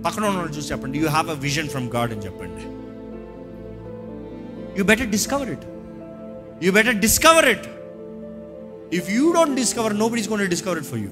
పక్కన 0.05 0.25
ఉన్న 0.25 0.55
చూసి 0.57 0.72
చెప్పండి 0.72 0.99
you 0.99 1.09
have 1.09 1.31
a 1.31 1.38
vision 1.46 1.68
from 1.68 1.88
God 1.96 2.12
అని 2.16 2.25
చెప్పండి. 2.27 2.64
You 4.79 4.85
better 4.85 5.11
discover 5.16 5.51
it 5.57 5.66
you 6.64 6.72
better 6.72 6.99
discover 7.07 7.49
it 7.55 7.66
if 8.99 9.11
you 9.11 9.33
don't 9.33 9.57
discover 9.62 9.94
nobody's 10.09 10.29
gonna 10.33 10.46
discover 10.57 10.79
it 10.79 10.88
for 10.92 10.99
you 10.99 11.11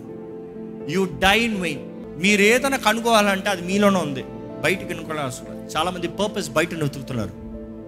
you 0.95 1.05
die 1.05 1.39
in 1.49 1.61
vain 1.61 1.83
మీరు 2.25 2.43
ఏదైనా 2.43 2.77
కనుక్కోవాలంటే 2.77 3.51
అది 3.51 3.63
మీలోనే 3.63 3.99
ఉంది. 3.99 4.25
బయట 4.65 4.81
కనుక్కోవాలి 4.91 5.21
చాలామంది 5.21 5.73
చాలా 5.77 5.91
మంది 5.91 6.09
పర్పస్ 6.09 6.51
బయట 6.51 6.75
వెతుకుతున్నారు 6.83 7.44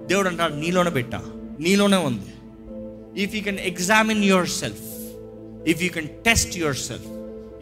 దేవుడు 0.07 0.29
అంటాడు 0.29 0.55
నీలోనే 0.55 0.91
పెట్టా 0.91 1.23
నీలోనే 1.61 1.97
ఉంది. 1.97 2.33
If 3.23 3.35
you 3.35 3.43
can 3.43 3.59
examine 3.59 4.25
yourself 4.49 4.85
if 5.69 5.83
you 5.83 5.89
can 5.89 6.09
test 6.09 6.59
yourself 6.77 7.07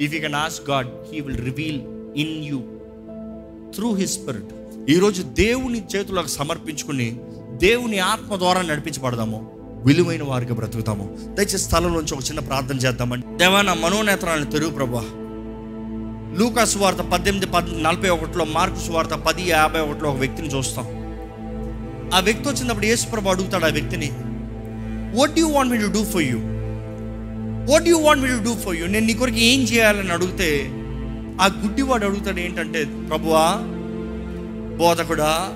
if 0.03 0.15
you 0.15 0.21
can 0.21 0.35
ask 0.35 0.71
God 0.71 0.89
he 1.13 1.21
will 1.21 1.45
reveal 1.45 1.81
in 2.17 2.45
you 2.45 2.63
through 3.75 3.95
his 3.95 4.13
spirit 4.13 4.91
ఈరోజు 4.91 5.23
దేవుని 5.23 5.83
చేతులకు 5.97 6.27
సమర్పించుకుని 6.27 7.21
దేవుని 7.53 7.99
ఆత్మ 7.99 8.37
ద్వారా 8.37 8.63
నడిపించబడదాము 8.63 9.51
విలువైన 9.87 10.23
వారికి 10.23 10.53
బ్రతుకుతాము. 10.53 11.19
దయచేసి 11.35 11.59
స్థలంలోంచి 11.59 12.15
ఒక 12.15 12.21
చిన్న 12.21 12.41
ప్రార్థన 12.41 12.77
చేద్దామండి. 12.77 13.37
దేవా 13.37 13.63
నా 13.63 13.75
మనోనేత్రాలను 13.75 14.51
తెరువు 14.51 14.71
ప్రభా. 14.71 15.05
లూకా 16.39 16.65
సువార్త 16.65 16.99
పద్దెనిమిది 16.99 17.51
పద్ 17.53 17.83
నలభై 17.83 18.09
ఒకటిలో 18.09 18.45
మార్కు 18.45 18.77
సువార్త 18.77 19.11
పది 19.11 19.43
యాభై 19.49 19.81
ఒకటిలో 19.81 20.11
ఒక 20.11 20.17
వ్యక్తిని 20.17 20.49
చూస్తాం. 20.49 21.04
ఆ 22.15 22.21
వ్యక్తి 22.21 22.49
వచ్చినప్పుడు 22.49 22.87
యేసుప్రభు 22.87 23.29
అడుగుతాడు 23.29 23.65
ఆ 23.65 23.69
వ్యక్తిని 23.69 24.11
what 25.15 25.39
you 25.39 25.47
want 25.47 25.73
me 25.73 25.79
to 25.79 25.87
do 25.87 26.05
for 26.05 26.23
you 26.23 26.39
what 27.73 27.89
you 27.89 27.99
want 27.99 28.23
me 28.23 28.29
to 28.29 28.45
do 28.45 28.55
for 28.55 28.77
you 28.77 28.87
నేను 28.87 29.07
నీ 29.07 29.15
కొరకు 29.15 29.37
ఏం 29.37 29.61
చేయాలని 29.61 30.13
అడిగితే 30.13 30.71
ఆ 31.41 31.47
గుడ్డివాడు 31.47 32.05
అడుగుతాడు 32.05 32.41
ఏంటంటే 32.41 32.85
ప్రభువా 32.85 33.57
బోధకుడా 34.79 35.49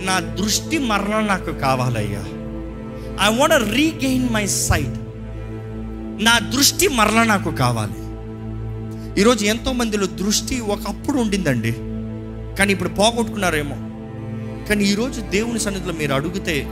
నా 0.00 0.20
దృష్టి 0.20 0.78
మరణం 0.78 1.26
నాకు 1.26 1.50
కావాలయ్యా. 1.50 2.20
I 3.22 3.36
want 3.36 3.74
regain 3.74 4.28
my 4.30 4.46
sight 4.46 4.98
నా 6.24 6.38
దృష్టి 6.38 6.88
మరల 6.88 7.22
నాకు 7.22 7.50
కావాలి. 7.50 7.98
ఈరోజు 9.20 9.44
ఎంతో 9.44 9.72
మందిలో 9.72 10.06
దృష్టి 10.06 10.60
ఒకప్పుడు 10.60 11.18
ఉండిందండి. 11.18 11.72
కానీ 12.56 12.72
ఇప్పుడు 12.72 12.88
పోగొట్టుకున్నారేమో. 12.88 13.87
కానీ 14.68 14.84
ఈరోజు 14.84 15.20
దేవుని 15.20 15.60
సన్నిధిలో 15.60 15.92
మీరు 15.92 16.12
అడిగితే 16.14 16.62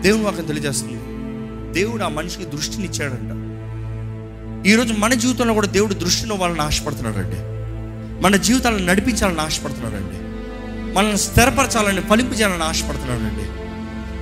దేవుని 0.00 0.24
వాక్యం 0.24 0.44
తెలియజేస్తుంది. 0.44 0.94
దేవుడు 1.72 2.02
ఆ 2.02 2.08
మనిషికి 2.08 2.44
దృష్టిని 2.44 2.84
ఇచ్చాడంట. 2.84 3.40
ఈరోజు 4.66 4.94
మన 4.94 5.14
జీవితంలో 5.14 5.54
కూడా 5.54 5.66
దేవుడు 5.66 5.94
దృష్టిని 5.94 6.34
వాళ్ళని 6.34 6.62
ఆశపడుతున్నాడండి. 6.62 7.36
మన 8.22 8.36
జీవితాలను 8.36 8.86
నడిపించాలని 8.86 9.40
ఆశపడుతున్నాడండి. 9.40 10.30
మనల్ని 10.94 11.18
స్థిరపరచాలని 11.18 12.00
ఫలింపు 12.00 12.34
చేయాలని 12.34 12.64
ఆశపడుతున్నాడండి. 12.64 13.60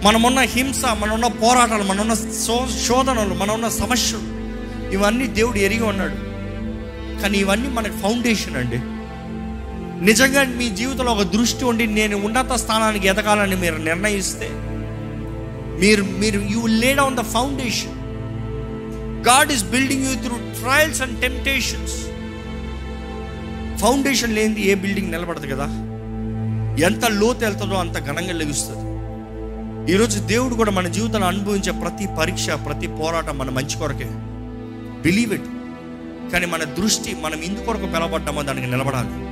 మనమున్న 0.06 0.40
హింస 0.40 0.84
మనమున్న 0.84 1.26
పోరాటాలు 1.26 1.82
మనమున్న 1.82 2.14
శో 2.14 2.68
శోధనలు 2.86 3.34
మనమున్న 3.34 3.68
సమస్యలు 3.68 4.38
ఇవన్నీ 4.90 5.26
దేవుడు 5.26 5.58
ఎరిగి 5.58 5.82
ఉన్నాడు. 5.82 6.14
కానీ 7.22 7.38
ఇవన్నీ 7.38 7.68
మనకి 7.68 7.98
ఫౌండేషన్ 7.98 8.56
అండి. 8.56 8.80
నిజంగా 10.02 10.44
మీ 10.44 10.68
జీవితంలో 10.68 11.12
ఒక 11.12 11.22
దృష్టి 11.22 11.64
ఉండి 11.64 11.86
నేను 11.86 12.16
ఉన్నత 12.16 12.52
స్థానానికి 12.52 13.08
ఎదగాలని 13.08 13.56
మీరు 13.56 13.76
నిర్ణయిస్తే 13.76 14.48
మీరు 15.80 16.02
మీరు 16.02 16.40
you 16.40 16.66
laid 16.66 17.00
on 17.00 17.16
the 17.16 17.20
foundation 17.20 17.94
God 19.28 19.52
is 19.52 19.64
building 19.64 20.06
you 20.06 20.14
through 20.14 20.36
trials 20.36 21.02
and 21.02 21.20
temptations 21.20 21.96
foundation 23.80 24.34
లేనిది 24.34 24.62
ఏ 24.62 24.74
బిల్డింగ్ 24.74 25.10
నిలబడదు 25.10 25.46
కదా? 25.46 25.64
ఎంత 26.86 27.04
లోతు 27.04 27.44
వెళ్తుందో 27.44 27.74
అంత 27.74 28.06
ఘనంగా 28.06 28.32
లెగుస్తుంది. 28.32 28.84
ఈరోజు 29.92 30.20
దేవుడు 30.20 30.54
కూడా 30.54 30.70
మన 30.70 30.88
జీవితంలో 30.88 31.26
అనుభవించే 31.26 31.72
ప్రతి 31.72 32.06
పరీక్ష 32.18 32.50
ప్రతి 32.50 32.86
పోరాటం 32.86 33.38
మన 33.38 33.50
మంచి 33.50 33.78
కొరకే. 33.78 34.04
బిలీవ్ 35.00 35.34
ఇట్ 35.34 35.48
కానీ 36.32 36.46
మన 36.46 36.64
దృష్టి 36.64 37.16
మనం 37.20 37.42
ఇందు 37.42 37.60
కొరకు 37.60 37.86
పిలవబడ్డామో 37.86 38.42
దానికి 38.42 38.66
నిలబడాలి. 38.66 39.27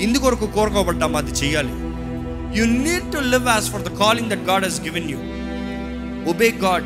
ఇందుకొరకు 0.00 0.46
కోరుకోబడ్డాము 0.46 1.18
అది 1.18 1.30
చేయాలి 1.30 1.72
you 2.58 2.64
need 2.64 3.12
to 3.12 3.18
live 3.18 3.48
as 3.48 3.64
for 3.64 3.82
the 3.82 3.88
calling 3.88 4.30
that 4.30 4.50
God 4.50 4.64
has 4.64 4.80
given 4.80 5.10
you 5.10 5.18
obey 6.30 6.50
God 6.50 6.84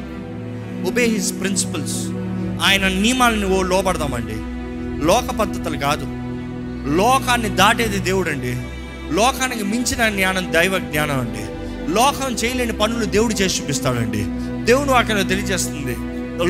obey 0.89 1.05
his 1.05 1.33
principles 1.33 2.09
ఆయన 2.63 2.89
నియమాలను 2.89 3.59
ఓ 3.59 3.63
లోపడదామండి 3.63 4.51
లోక 5.07 5.25
పద్ధతులు 5.25 5.77
కాదు. 5.79 6.05
లోకాన్ని 6.97 7.49
దాటేది 7.49 7.99
దేవుడు 7.99 8.31
అండి 8.31 8.57
లోకానికి 9.15 9.65
మించిన 9.65 10.09
జ్ఞానం 10.09 10.53
దైవ 10.53 10.79
జ్ఞానం 10.79 11.21
అండి. 11.21 11.45
లోకం 11.95 12.35
చేయలేని 12.35 12.73
పనులు 12.73 13.05
దేవుడు 13.05 13.33
చేసి 13.33 13.63
చూపిస్తాడండి. 13.63 14.25
దేవుడు 14.65 14.91
వాక్యంలో 14.91 15.23
తెలియజేస్తుంది. 15.23 15.97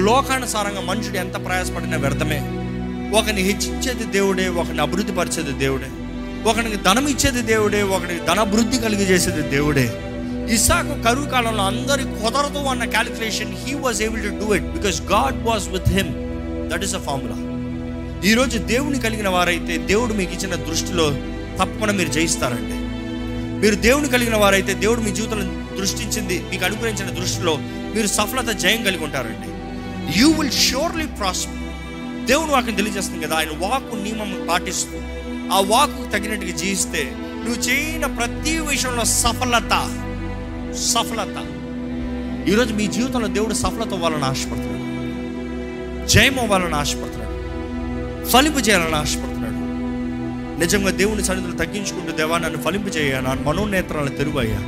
లోకానుసారంగా 0.03 0.81
మనుషుడు 0.81 1.17
ఎంత 1.17 1.47
ప్రయాసపడినా 1.47 1.97
వ్యర్థమే. 1.97 2.39
ఒకని 3.19 3.43
హెచ్చించేది 3.43 4.05
దేవుడే 4.05 4.49
ఒకని 4.49 4.81
అభివృద్ధి 4.81 5.13
పరిచేది 5.13 5.53
దేవుడే. 5.53 5.87
ఒకడికి 6.47 6.77
ధనం 6.77 7.09
ఇచ్చేది 7.09 7.43
దేవుడే 7.43 7.83
ఒకనికి 7.83 8.27
కలిగి 8.27 8.79
కలిగజేసేది 8.79 9.43
దేవుడే. 9.43 9.93
ఇసాకు 10.55 11.03
కరువు 11.03 11.27
కాలంలో 11.27 11.63
అందరి 11.63 12.03
కుదరదు 12.03 12.59
అన్న 12.59 12.85
calculation 12.85 13.57
he 13.65 13.75
was 13.75 14.03
able 14.03 14.23
to 14.23 14.29
do 14.29 14.55
it 14.55 14.65
because 14.65 15.03
God 15.03 15.43
was 15.43 15.69
with 15.69 15.89
him 15.89 16.09
that 16.71 16.85
is 16.85 16.95
a 16.95 16.99
formula 16.99 17.37
ఈరోజు 18.29 18.59
దేవుని 18.59 19.01
కలిగిన 19.01 19.29
వారైతే 19.29 19.79
దేవుడు 19.79 20.15
మీకు 20.15 20.33
ఇచ్చిన 20.33 20.55
దృష్టిలో 20.55 21.11
తప్పకుండా 21.57 21.93
మీరు 21.93 22.09
జయిస్తారండి. 22.09 22.77
మీరు 23.61 23.75
దేవుని 23.75 24.09
కలిగిన 24.09 24.37
వారైతే 24.37 24.75
దేవుడు 24.75 25.01
మీ 25.01 25.11
జీవితంలో 25.11 25.77
దృష్టించింది 25.77 26.45
మీకు 26.51 26.65
అనుగ్రహించిన 26.65 27.11
దృష్టిలో 27.11 27.59
మీరు 27.95 28.07
సఫలత 28.07 28.57
జయం 28.57 28.85
కలిగి 28.85 29.05
ఉంటారండి. 29.05 29.49
యూ 30.19 30.33
విల్ 30.33 30.53
షోర్లీ 30.53 31.07
ప్రాస్పర్ 31.07 31.57
దేవుని 32.27 32.53
వాక్యం 32.53 32.75
తెలియజేస్తుంది 32.75 33.27
కదా 33.27 33.37
ఆయన 33.37 33.49
వాక్ 33.59 34.03
నియమం 34.03 34.47
పాటిస్తూ 34.51 35.20
ఆ 35.53 35.61
వాక్కు 35.61 36.11
తగినట్టుగా 36.11 36.57
జీవిస్తే 36.57 37.13
నువ్వు 37.19 37.63
చేయని 37.63 38.17
ప్రతి 38.17 38.59
విషయంలో 38.59 39.05
సఫలత 39.05 39.73
సఫలత. 40.75 41.37
ఈరోజు 42.49 42.75
మీ 42.75 42.87
జీవితంలో 42.87 43.27
దేవుడు 43.27 43.55
సఫలత 43.55 43.95
అవ్వాలని 43.95 44.25
ఆశపడుతున్నాడు. 44.25 44.81
జయం 46.09 46.39
అవ్వాలని 46.39 46.75
ఆశపడుతున్నాడు. 46.75 47.31
ఫలింపు 48.29 48.59
చేయాలని 48.59 48.95
ఆశపడుతున్నాడు. 48.95 49.41
నిజంగా 50.61 50.91
దేవుని 50.91 51.25
సన్నిధులు 51.25 51.57
తగ్గించుకుంటూ 51.57 52.13
దేవా 52.13 52.39
నన్ను 52.39 52.63
ఫలింపు 52.63 52.89
చేయ 52.89 53.21
నా 53.21 53.35
మనోనేత్రాలను 53.35 54.17
తెరువయ్యా. 54.17 54.59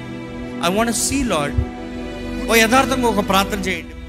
ఐ 0.66 0.74
వాంట్ 0.74 0.96
సీ 0.96 1.22
లాడ్ 1.22 1.54
ఓ 2.50 2.54
యథార్థంగా 2.54 3.08
ఒక 3.08 3.28
ప్రార్థన 3.28 3.58
చేయండి. 3.58 4.01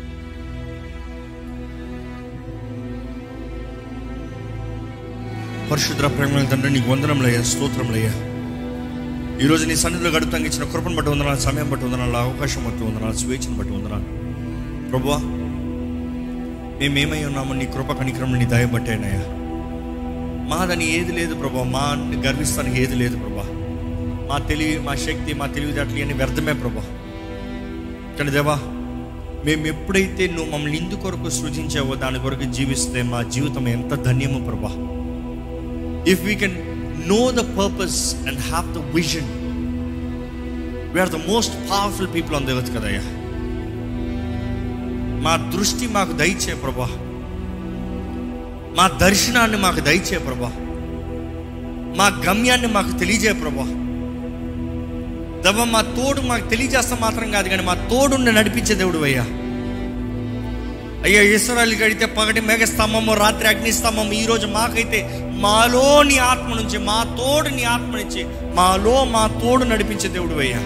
పరిశుద్ర 5.73 6.07
ప్రేమల 6.07 6.43
తండ్రి 6.43 6.69
నీకు 6.69 6.91
వందనంలయ్యా 6.91 7.43
స్తోత్రంలయ్యా 7.43 8.11
ఈరోజు 9.41 9.65
నీ 9.65 9.75
సన్నిధిలో 9.75 10.09
గడుపుతానికి 10.09 10.49
ఇచ్చిన 10.49 10.65
కృపను 10.71 10.95
బట్టి 10.95 11.09
వందనాలు 11.09 11.39
సమయం 11.39 11.69
బట్టి 11.69 11.85
వందనాలు 11.85 12.17
అవకాశం 12.17 12.63
బట్టి 12.63 12.83
వందనాలు 12.83 13.17
స్వేచ్ఛను 13.17 13.57
బట్టి 13.57 13.73
వందనాలు. 13.73 14.05
ప్రభువా 14.89 15.17
మేమేమై 16.79 17.23
ఉన్నామో 17.23 17.53
నీ 17.53 17.65
కృప 17.65 17.91
కనిక్రమం 17.91 18.37
నీ 18.39 18.45
దయబట్టేనయ్యా 18.45 19.23
మాదని 20.47 20.85
ఏది 20.91 21.11
లేదు 21.11 21.35
ప్రభా 21.35 21.63
మా 21.63 21.83
గర్విస్తానికి 22.27 22.79
ఏది 22.81 22.95
లేదు 22.95 23.17
ప్రభా 23.17 23.45
మా 24.29 24.37
తెలివి 24.47 24.77
మా 24.79 24.95
శక్తి 24.95 25.33
మా 25.33 25.47
తెలివితేటలు 25.47 25.97
ఇవన్నీ 25.97 26.13
వ్యర్థమే 26.13 26.53
ప్రభా 26.53 26.85
కానీ 28.19 28.31
దేవా 28.31 28.57
మేము 29.45 29.65
ఎప్పుడైతే 29.67 30.27
నువ్వు 30.27 30.51
మమ్మల్ని 30.51 30.77
ఇందు 30.77 30.95
కొరకు 30.95 31.29
సృజించావో 31.29 31.95
దాని 31.95 32.19
కొరకు 32.19 32.43
జీవిస్తే 32.51 33.01
మా 33.03 33.21
జీవితం 33.21 33.67
ఎంత 33.67 33.93
ధన్యము 34.03 34.39
ప్రభా 34.43 34.73
if 36.07 36.21
we 36.21 36.35
can 36.35 36.55
know 37.09 37.31
the 37.31 37.39
purpose 37.57 38.15
and 38.27 38.39
have 38.39 38.73
the 38.73 38.77
vision 38.77 39.29
we're 40.93 41.09
the 41.09 41.15
most 41.15 41.53
powerful 41.71 42.13
people 42.13 42.35
on 42.35 42.45
Devath 42.45 42.77
కదయ్యా 42.77 43.01
మా 45.21 45.35
దృష్టి 45.35 45.87
మాకు 45.87 46.11
దయచే 46.11 46.53
ప్రభా. 46.53 46.87
మా 48.77 48.87
దర్శనాన్ని 48.87 49.57
మాకు 49.57 49.79
దయచే 49.79 50.17
ప్రభా. 50.17 50.51
మా 51.97 52.07
గమ్యాన్ని 52.07 52.67
మాకు 52.67 52.91
తెలియజే 52.91 53.33
ప్రభా. 53.33 53.65
దవ 55.41 55.63
మా 55.63 55.81
తోడు 55.81 56.21
మాకు 56.21 56.47
తెలియజేస్తా 56.47 56.97
మాత్రం 57.01 57.31
కాదు 57.31 57.49
కానీ 57.49 57.63
మా 57.63 57.73
తోడుని 57.73 58.31
నడిపించే 58.31 58.75
దేవుడు 58.75 58.97
అయ్యా. 58.97 59.23
అయ్యా 61.03 61.21
ఇస్రాయల్ 61.21 61.75
కడితే 61.75 62.05
పగటి 62.05 62.41
మేఘ 62.41 62.59
స్తంభము 62.59 63.13
రాత్రి 63.13 63.47
అగ్నిస్తంభము. 63.47 64.13
ఈరోజు 64.13 64.47
మాకైతే 64.47 65.29
మాలో 65.31 66.03
నీ 66.03 66.17
ఆత్మ 66.17 66.53
నుంచి 66.53 66.77
మా 66.77 67.03
తోడు 67.03 67.49
నీ 67.55 67.63
ఆత్మ 67.63 67.95
నుంచి 67.97 68.25
మాలో 68.55 69.03
మా 69.03 69.27
తోడు 69.27 69.63
నడిపించే 69.63 70.09
దేవుడు 70.09 70.39
అయ్యా. 70.39 70.57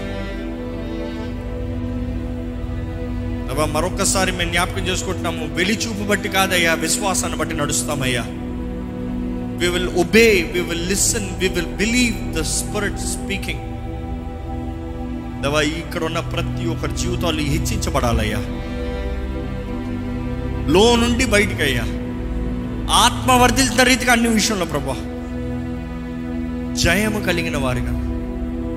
అవ్వ 3.51 3.65
మరొకసారి 3.65 4.31
మేము 4.31 4.51
జ్ఞాపకం 4.51 4.87
చేసుకుంటున్నాము. 4.87 5.55
వెలి 5.55 5.73
చూపు 5.73 6.03
బట్టి 6.03 6.29
కాదయ్యా 6.29 6.73
విశ్వాసాన్ని 6.73 7.39
బట్టి 7.39 7.57
నడుస్తామయ్యా. 7.57 8.25
We 9.59 9.67
will 9.67 9.89
obey 9.89 10.51
we 10.53 10.59
will 10.59 10.87
listen 10.89 11.29
we 11.37 11.47
will 11.47 11.73
believe 11.81 12.39
the 12.39 12.41
spirit 12.41 12.99
speaking 12.99 13.63
దవా 15.43 15.61
ఇక్కడ 15.61 16.03
ఉన్న 16.03 16.19
ప్రతి 16.19 16.67
ఒక్కరి 16.67 16.97
జీవితాలు 16.97 17.41
హెచ్చించబడాలయ్యా. 17.41 18.66
లో 20.67 20.95
నుండి 20.95 21.25
బయటికి 21.25 21.63
అయ్యా 21.63 21.83
ఆత్మ 22.91 23.31
వర్ధిల్చిన 23.31 23.83
రీతిగా 23.83 24.11
అన్ని 24.11 24.29
విషయంలో 24.29 24.65
ప్రభా. 24.65 24.95
జయము 26.73 27.19
కలిగిన 27.19 27.57
వారుగా 27.57 27.93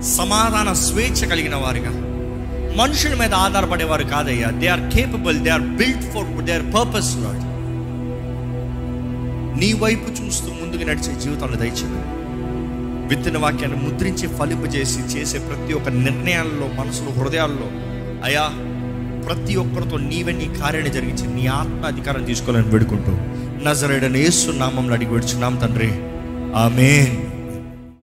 సమాధాన 0.03 0.73
స్వేచ్ఛ 0.73 1.29
కలిగిన 1.29 1.55
వారిగా 1.55 1.91
మనుషుల 2.77 3.15
మీద 3.15 3.35
ఆధారపడేవారు 3.35 4.05
కాదయ్యా. 4.05 4.51
They 4.51 4.67
are 4.67 4.95
capable 4.95 5.41
they 5.41 5.51
are 5.51 5.63
built 5.63 6.03
for 6.03 6.45
they 6.45 6.53
are 6.53 6.67
purpose 6.75 7.17
Lord 7.17 7.45
నీ 9.61 9.73
వైపు 9.73 10.11
చూస్తూ 10.11 10.49
ముందుకు 10.49 10.83
నడిచే 10.89 11.21
జీవితాలు 11.21 11.57
దయచేయండి. 11.57 12.21
విత్తన 13.15 13.39
వాక్యాన్ని 13.39 13.79
ముద్రించి 13.83 14.29
ఫలింపజేసి 14.29 15.01
చేసే 15.01 15.39
ప్రతి 15.39 15.73
ఒక్క 15.73 15.89
నిర్ణయాల్లో 15.89 16.67
మనసులో 16.79 17.11
హృదయాల్లో 17.13 17.69
అయా 18.25 18.45
ప్రతి 19.27 19.57
ఒక్కరితో 19.57 19.97
నీవే 19.97 20.33
నీ 20.33 20.51
కార్యాన్ని 20.61 20.93
జరిగించి 20.93 21.35
నీ 21.35 21.47
ఆత్మ 21.47 21.87
అధికారం 21.87 22.25
తీసుకోవాలని 22.25 22.69
వేడుకుంటూ. 22.69 23.13
నజరేడని 23.65 24.27
ఏసు 24.27 24.51
నామంలో 24.51 24.95
అడిగి 24.95 25.11
వేడుచున్నాం 25.11 25.57
తండ్రి. 25.57 25.93
ఆమెన్. 26.57 27.30